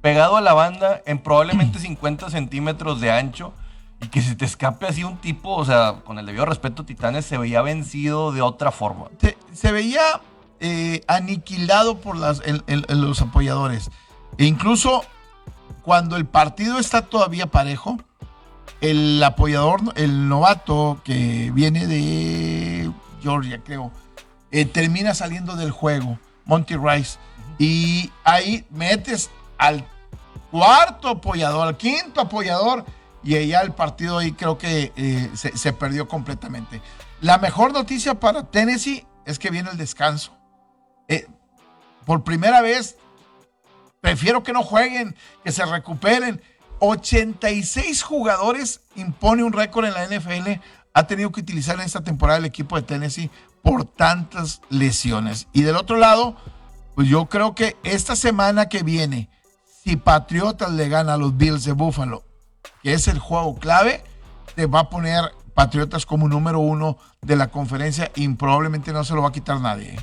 [0.01, 3.53] Pegado a la banda en probablemente 50 centímetros de ancho.
[4.03, 7.23] Y que se te escape así un tipo, o sea, con el debido respeto, Titanes
[7.25, 9.05] se veía vencido de otra forma.
[9.19, 10.01] Se, se veía
[10.59, 13.91] eh, aniquilado por las, el- el- el- los apoyadores.
[14.39, 15.03] E incluso
[15.83, 17.99] cuando el partido está todavía parejo,
[18.81, 22.89] el apoyador, el novato que viene de
[23.21, 23.91] Georgia, creo,
[24.49, 27.17] eh, termina saliendo del juego, Monty Rice.
[27.57, 29.85] Y ahí metes al
[30.49, 32.85] cuarto apoyador, al quinto apoyador,
[33.23, 36.81] y allá el partido ahí creo que eh, se, se perdió completamente.
[37.21, 40.35] La mejor noticia para Tennessee es que viene el descanso.
[41.07, 41.27] Eh,
[42.05, 42.97] por primera vez,
[43.99, 46.41] prefiero que no jueguen, que se recuperen.
[46.79, 50.59] 86 jugadores impone un récord en la NFL.
[50.93, 53.29] Ha tenido que utilizar en esta temporada el equipo de Tennessee
[53.62, 55.47] por tantas lesiones.
[55.53, 56.36] Y del otro lado,
[56.95, 59.30] pues yo creo que esta semana que viene,
[59.84, 62.24] si Patriotas le gana a los Bills de Buffalo,
[62.84, 64.03] que es el juego clave,
[64.55, 69.14] te va a poner Patriotas como número uno de la conferencia y probablemente no se
[69.14, 69.95] lo va a quitar nadie.
[69.95, 69.99] ¿eh?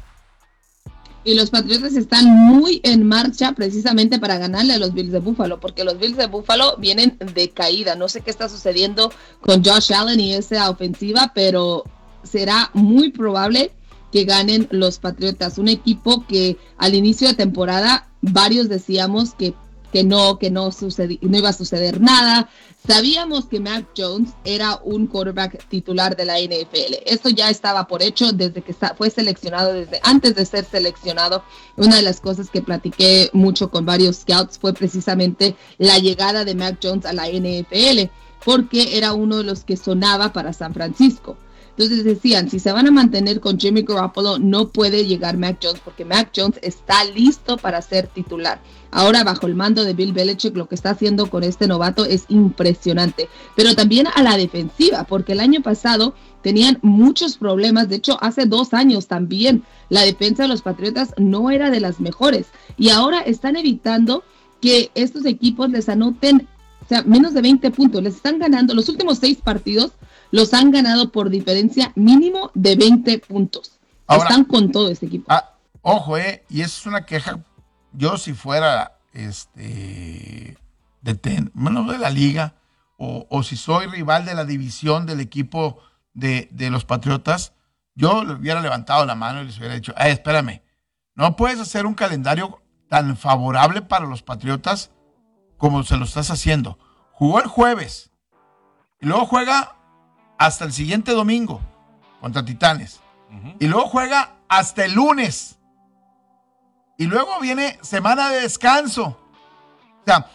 [1.25, 5.61] Y los Patriotas están muy en marcha precisamente para ganarle a los Bills de Buffalo,
[5.61, 7.97] porque los Bills de Buffalo vienen de caída.
[7.97, 11.85] No sé qué está sucediendo con Josh Allen y esa ofensiva, pero
[12.23, 13.73] será muy probable
[14.13, 15.59] que ganen los Patriotas.
[15.59, 19.55] Un equipo que al inicio de temporada varios decíamos que,
[19.93, 22.49] que no, que no, no iba a suceder nada.
[22.87, 26.95] Sabíamos que Mac Jones era un quarterback titular de la NFL.
[27.05, 31.43] Esto ya estaba por hecho desde que fue seleccionado, desde antes de ser seleccionado.
[31.77, 36.55] Una de las cosas que platiqué mucho con varios scouts fue precisamente la llegada de
[36.55, 38.11] Mac Jones a la NFL,
[38.45, 41.37] porque era uno de los que sonaba para San Francisco.
[41.79, 45.81] Entonces decían, si se van a mantener con Jimmy Garoppolo, no puede llegar Mac Jones
[45.85, 48.61] porque Mac Jones está listo para ser titular.
[48.91, 52.25] Ahora bajo el mando de Bill Belichick lo que está haciendo con este novato es
[52.31, 53.29] impresionante.
[53.55, 57.89] Pero también a la defensiva, porque el año pasado tenían muchos problemas.
[57.89, 62.01] De hecho, hace dos años también la defensa de los Patriotas no era de las
[62.01, 62.47] mejores.
[62.77, 64.25] Y ahora están evitando
[64.61, 66.49] que estos equipos les anoten
[66.85, 68.03] o sea, menos de 20 puntos.
[68.03, 69.93] Les están ganando los últimos seis partidos
[70.31, 73.79] los han ganado por diferencia mínimo de 20 puntos.
[74.07, 75.27] Ahora- Están con todo este equipo.
[75.29, 77.41] Ah, ojo, eh, y eso es una queja.
[77.93, 80.57] Yo si fuera este
[81.03, 82.55] de, ten- bueno, de la liga,
[82.97, 85.79] o, o si soy rival de la división del equipo
[86.15, 87.53] de, de los Patriotas,
[87.95, 90.63] yo le hubiera levantado la mano y les hubiera dicho, "Ay, espérame,
[91.15, 94.91] no puedes hacer un calendario tan favorable para los Patriotas
[95.57, 96.79] como se lo estás haciendo.
[97.13, 98.11] Jugó el jueves
[99.01, 99.77] y luego juega
[100.39, 101.61] hasta el siguiente domingo
[102.21, 103.01] contra Titanes.
[103.59, 105.59] Y luego juega hasta el lunes.
[106.97, 109.05] Y luego viene semana de descanso.
[110.01, 110.27] O sea,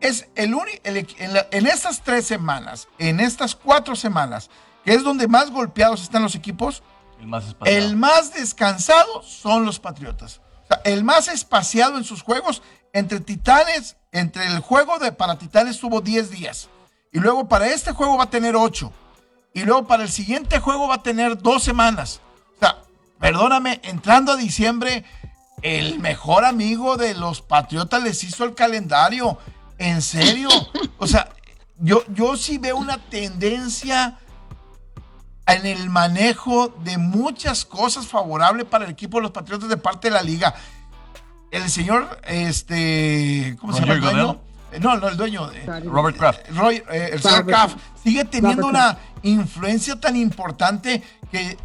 [0.00, 4.50] es el único, en, la- en estas tres semanas, en estas cuatro semanas,
[4.84, 6.82] que es donde más golpeados están los equipos,
[7.20, 7.78] El más espaciado.
[7.86, 10.40] el más descansado son los Patriotas.
[10.64, 15.38] O sea, el más espaciado en sus juegos, entre Titanes, entre el juego de para
[15.38, 16.68] Titanes tuvo 10 días.
[17.12, 18.92] Y luego para este juego va a tener 8.
[19.52, 22.20] Y luego para el siguiente juego va a tener dos semanas.
[22.56, 22.78] O sea,
[23.18, 25.04] perdóname, entrando a diciembre,
[25.62, 29.38] el mejor amigo de los Patriotas les hizo el calendario.
[29.78, 30.48] En serio.
[30.98, 31.30] O sea,
[31.78, 34.18] yo, yo sí veo una tendencia
[35.46, 40.08] en el manejo de muchas cosas favorables para el equipo de los Patriotas de parte
[40.08, 40.54] de la liga.
[41.50, 44.36] El señor, este, ¿cómo se llama?
[44.78, 45.50] No, no, el dueño.
[45.52, 46.48] eh, Robert Kraft.
[46.50, 51.56] Roy, eh, el señor Kraft sigue teniendo una influencia tan importante que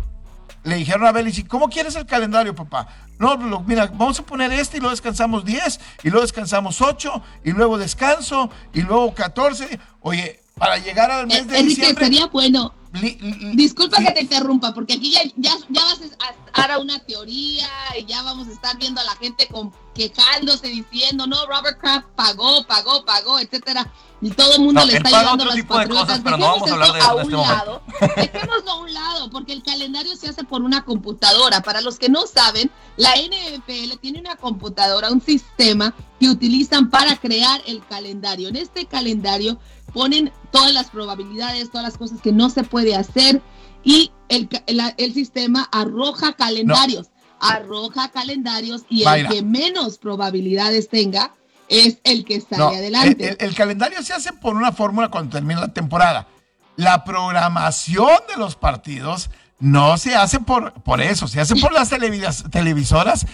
[0.64, 2.88] le dijeron a Belichick, ¿cómo quieres el calendario, papá?
[3.20, 7.22] No, lo- mira, vamos a poner este y luego descansamos 10, y luego descansamos 8,
[7.44, 9.80] y luego descanso, y luego 14.
[10.02, 12.06] Oye, para llegar al mes Eh, de Enrique, diciembre...
[12.06, 12.74] sería bueno.
[12.94, 16.46] li- li- Disculpa que te interrumpa, porque aquí ya, ya, ya vas a
[16.76, 17.68] a una teoría
[18.00, 22.08] y ya vamos a estar viendo a la gente con, quejándose, diciendo, no, Robert Kraft
[22.16, 23.92] pagó, pagó, pagó, etcétera.
[24.22, 26.24] Y todo el mundo No, le está tipo de patriotas.
[26.24, 27.42] no Dejemos vamos a hablar de este un momento.
[27.42, 27.82] lado.
[28.16, 31.62] Dejémoslo a un lado porque el calendario se hace por una computadora.
[31.62, 37.18] Para los que no saben, la NFL tiene una computadora, un sistema que utilizan para
[37.18, 38.48] crear el calendario.
[38.50, 39.60] En este calendario
[39.96, 43.42] ponen todas las probabilidades, todas las cosas que no se puede hacer
[43.82, 47.08] y el, el, sistema arroja calendarios,
[47.40, 51.32] arroja calendarios y el que menos probabilidades tenga
[51.70, 53.38] es el que sale adelante.
[53.40, 56.28] El, calendario se hace por una fórmula cuando termina la temporada.
[56.76, 59.30] La programación de los partidos
[59.60, 63.26] no se hace por, por eso, se hace por las televisoras.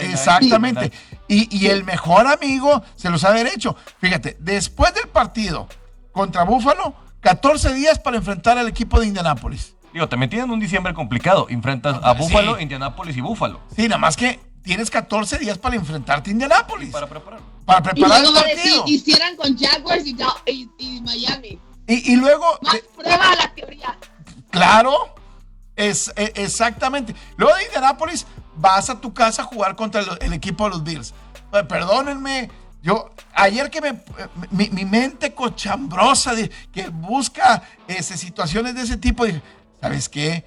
[0.00, 0.92] exactamente.
[1.28, 3.76] Y, y, el mejor amigo se los ha derecho.
[3.98, 5.68] Fíjate, después del partido
[6.12, 9.74] contra Búfalo, 14 días para enfrentar al equipo de Indianápolis.
[9.94, 11.46] Digo, también tienen un diciembre complicado.
[11.48, 13.60] Enfrentas a Búfalo, Indianápolis y Búfalo.
[13.74, 16.90] Sí, nada más que tienes 14 días para enfrentarte a Indianápolis.
[16.90, 17.46] Para prepararlo.
[17.64, 18.84] Para preparar el partido.
[18.86, 21.58] hicieran con Jaguars y, Miami.
[21.86, 22.44] Y, luego.
[22.62, 23.96] Más prueba la teoría.
[24.54, 25.14] Claro.
[25.76, 27.14] Es, e, exactamente.
[27.36, 28.26] Luego de Indianápolis,
[28.56, 31.14] vas a tu casa a jugar contra el, equipo de los Bills.
[31.68, 32.50] Perdónenme.
[32.82, 34.02] Yo, ayer que me,
[34.50, 39.40] mi, mente cochambrosa de, que busca ese, situaciones de ese tipo, dije,
[39.80, 40.44] ¿sabes qué?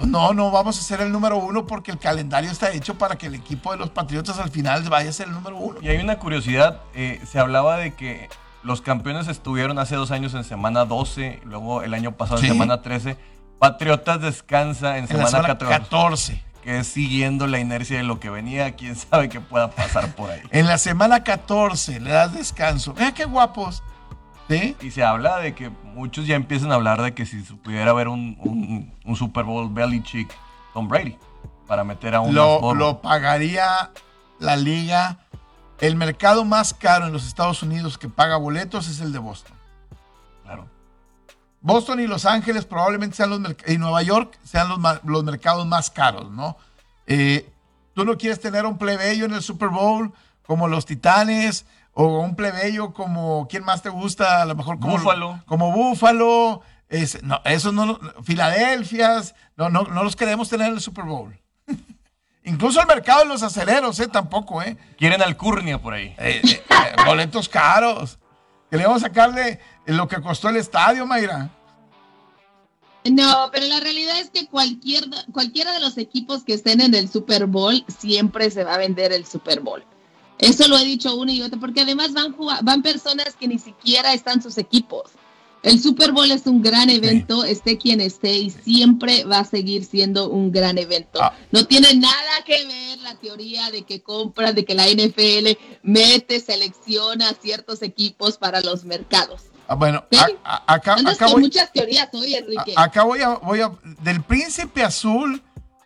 [0.00, 3.26] No, no vamos a ser el número uno porque el calendario está hecho para que
[3.26, 5.80] el equipo de los Patriotas al final vaya a ser el número uno.
[5.80, 8.28] Y hay una curiosidad, eh, se hablaba de que
[8.68, 12.82] los campeones estuvieron hace dos años en semana 12, luego el año pasado en semana
[12.82, 13.16] 13.
[13.58, 18.94] Patriotas descansa en, semana, 14, Que es siguiendo la inercia de lo que venía, quién
[18.94, 20.42] sabe qué pueda pasar por ahí.
[20.50, 22.92] en la semana 14 le das descanso.
[22.94, 23.82] Mira qué guapos.
[24.50, 28.08] Y se habla de que muchos ya empiezan a hablar de que si pudiera haber
[28.08, 29.70] un, Super Bowl
[30.04, 30.34] Chick
[30.72, 31.18] Tom Brady
[31.66, 33.90] para meter a un lo, lo pagaría
[34.38, 35.18] la liga.
[35.80, 39.56] El mercado más caro en los Estados Unidos que paga boletos es el de Boston.
[40.42, 40.68] Claro.
[41.60, 45.90] Boston y Los Ángeles probablemente sean los y Nueva York sean los, los mercados más
[45.90, 46.56] caros, ¿no?
[47.06, 47.50] Eh,
[47.94, 50.12] tú no quieres tener un plebeyo en el Super Bowl
[50.42, 54.40] como los Titanes, o un plebeyo como, ¿quién más te gusta?
[54.40, 55.42] A lo mejor como Búfalo.
[55.46, 56.62] Como Búfalo.
[56.88, 61.38] Es, no, eso no, Filadelfias, no, no, no los queremos tener en el Super Bowl.
[62.48, 64.08] Incluso el mercado de los aceleros, ¿eh?
[64.08, 64.76] Tampoco, ¿eh?
[64.96, 66.14] Quieren alcurnia por ahí.
[66.18, 68.18] Eh, eh, eh, boletos caros.
[68.70, 71.50] Queremos sacarle lo que costó el estadio, Mayra.
[73.04, 77.08] No, pero la realidad es que cualquier, cualquiera de los equipos que estén en el
[77.10, 79.84] Super Bowl siempre se va a vender el Super Bowl.
[80.38, 84.14] Eso lo he dicho una y otra, porque además van, van personas que ni siquiera
[84.14, 85.10] están sus equipos.
[85.62, 89.84] El Super Bowl es un gran evento, esté quien esté, y siempre va a seguir
[89.84, 91.20] siendo un gran evento.
[91.22, 91.34] Ah.
[91.50, 96.40] No tiene nada que ver la teoría de que compra, de que la NFL mete,
[96.40, 99.42] selecciona ciertos equipos para los mercados.
[99.66, 100.04] Ah, bueno,
[100.44, 102.72] acá, acá voy, muchas teorías hoy, Enrique.
[102.76, 105.42] Acá voy a, voy a, del príncipe azul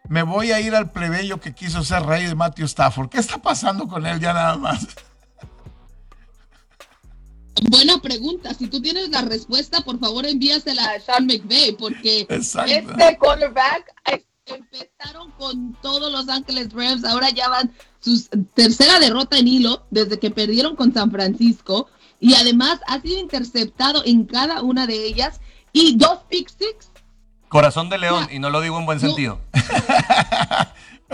[0.08, 3.08] me voy a ir al plebeyo que quiso ser rey de Matthew Stafford.
[3.08, 4.86] ¿Qué está pasando con él ya nada más?
[7.70, 8.54] Buena pregunta.
[8.54, 13.92] Si tú tienes la respuesta, por favor envíasela a Sean McVay, porque este cornerback
[14.46, 20.18] empezaron con todos los Ángeles Rams, ahora ya van su tercera derrota en hilo desde
[20.18, 21.88] que perdieron con San Francisco
[22.18, 25.40] y además ha sido interceptado en cada una de ellas
[25.72, 26.90] y dos pick six
[27.48, 29.38] Corazón de león, y no lo digo en buen sentido.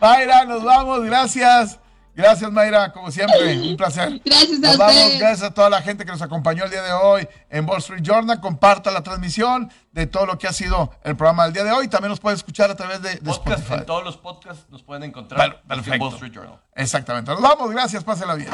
[0.00, 1.78] Mayra, nos vamos, gracias.
[2.18, 4.20] Gracias, Mayra, como siempre, un placer.
[4.24, 7.28] Gracias a nos gracias a toda la gente que nos acompañó el día de hoy
[7.48, 8.40] en Wall Street Journal.
[8.40, 11.86] Comparta la transmisión de todo lo que ha sido el programa del día de hoy.
[11.86, 13.74] También nos puede escuchar a través de, Spotify.
[13.74, 16.60] En todos los podcasts nos pueden encontrar en Wall Street Journal.
[16.74, 17.30] Exactamente.
[17.30, 18.50] Nos vamos, gracias, pásela bien.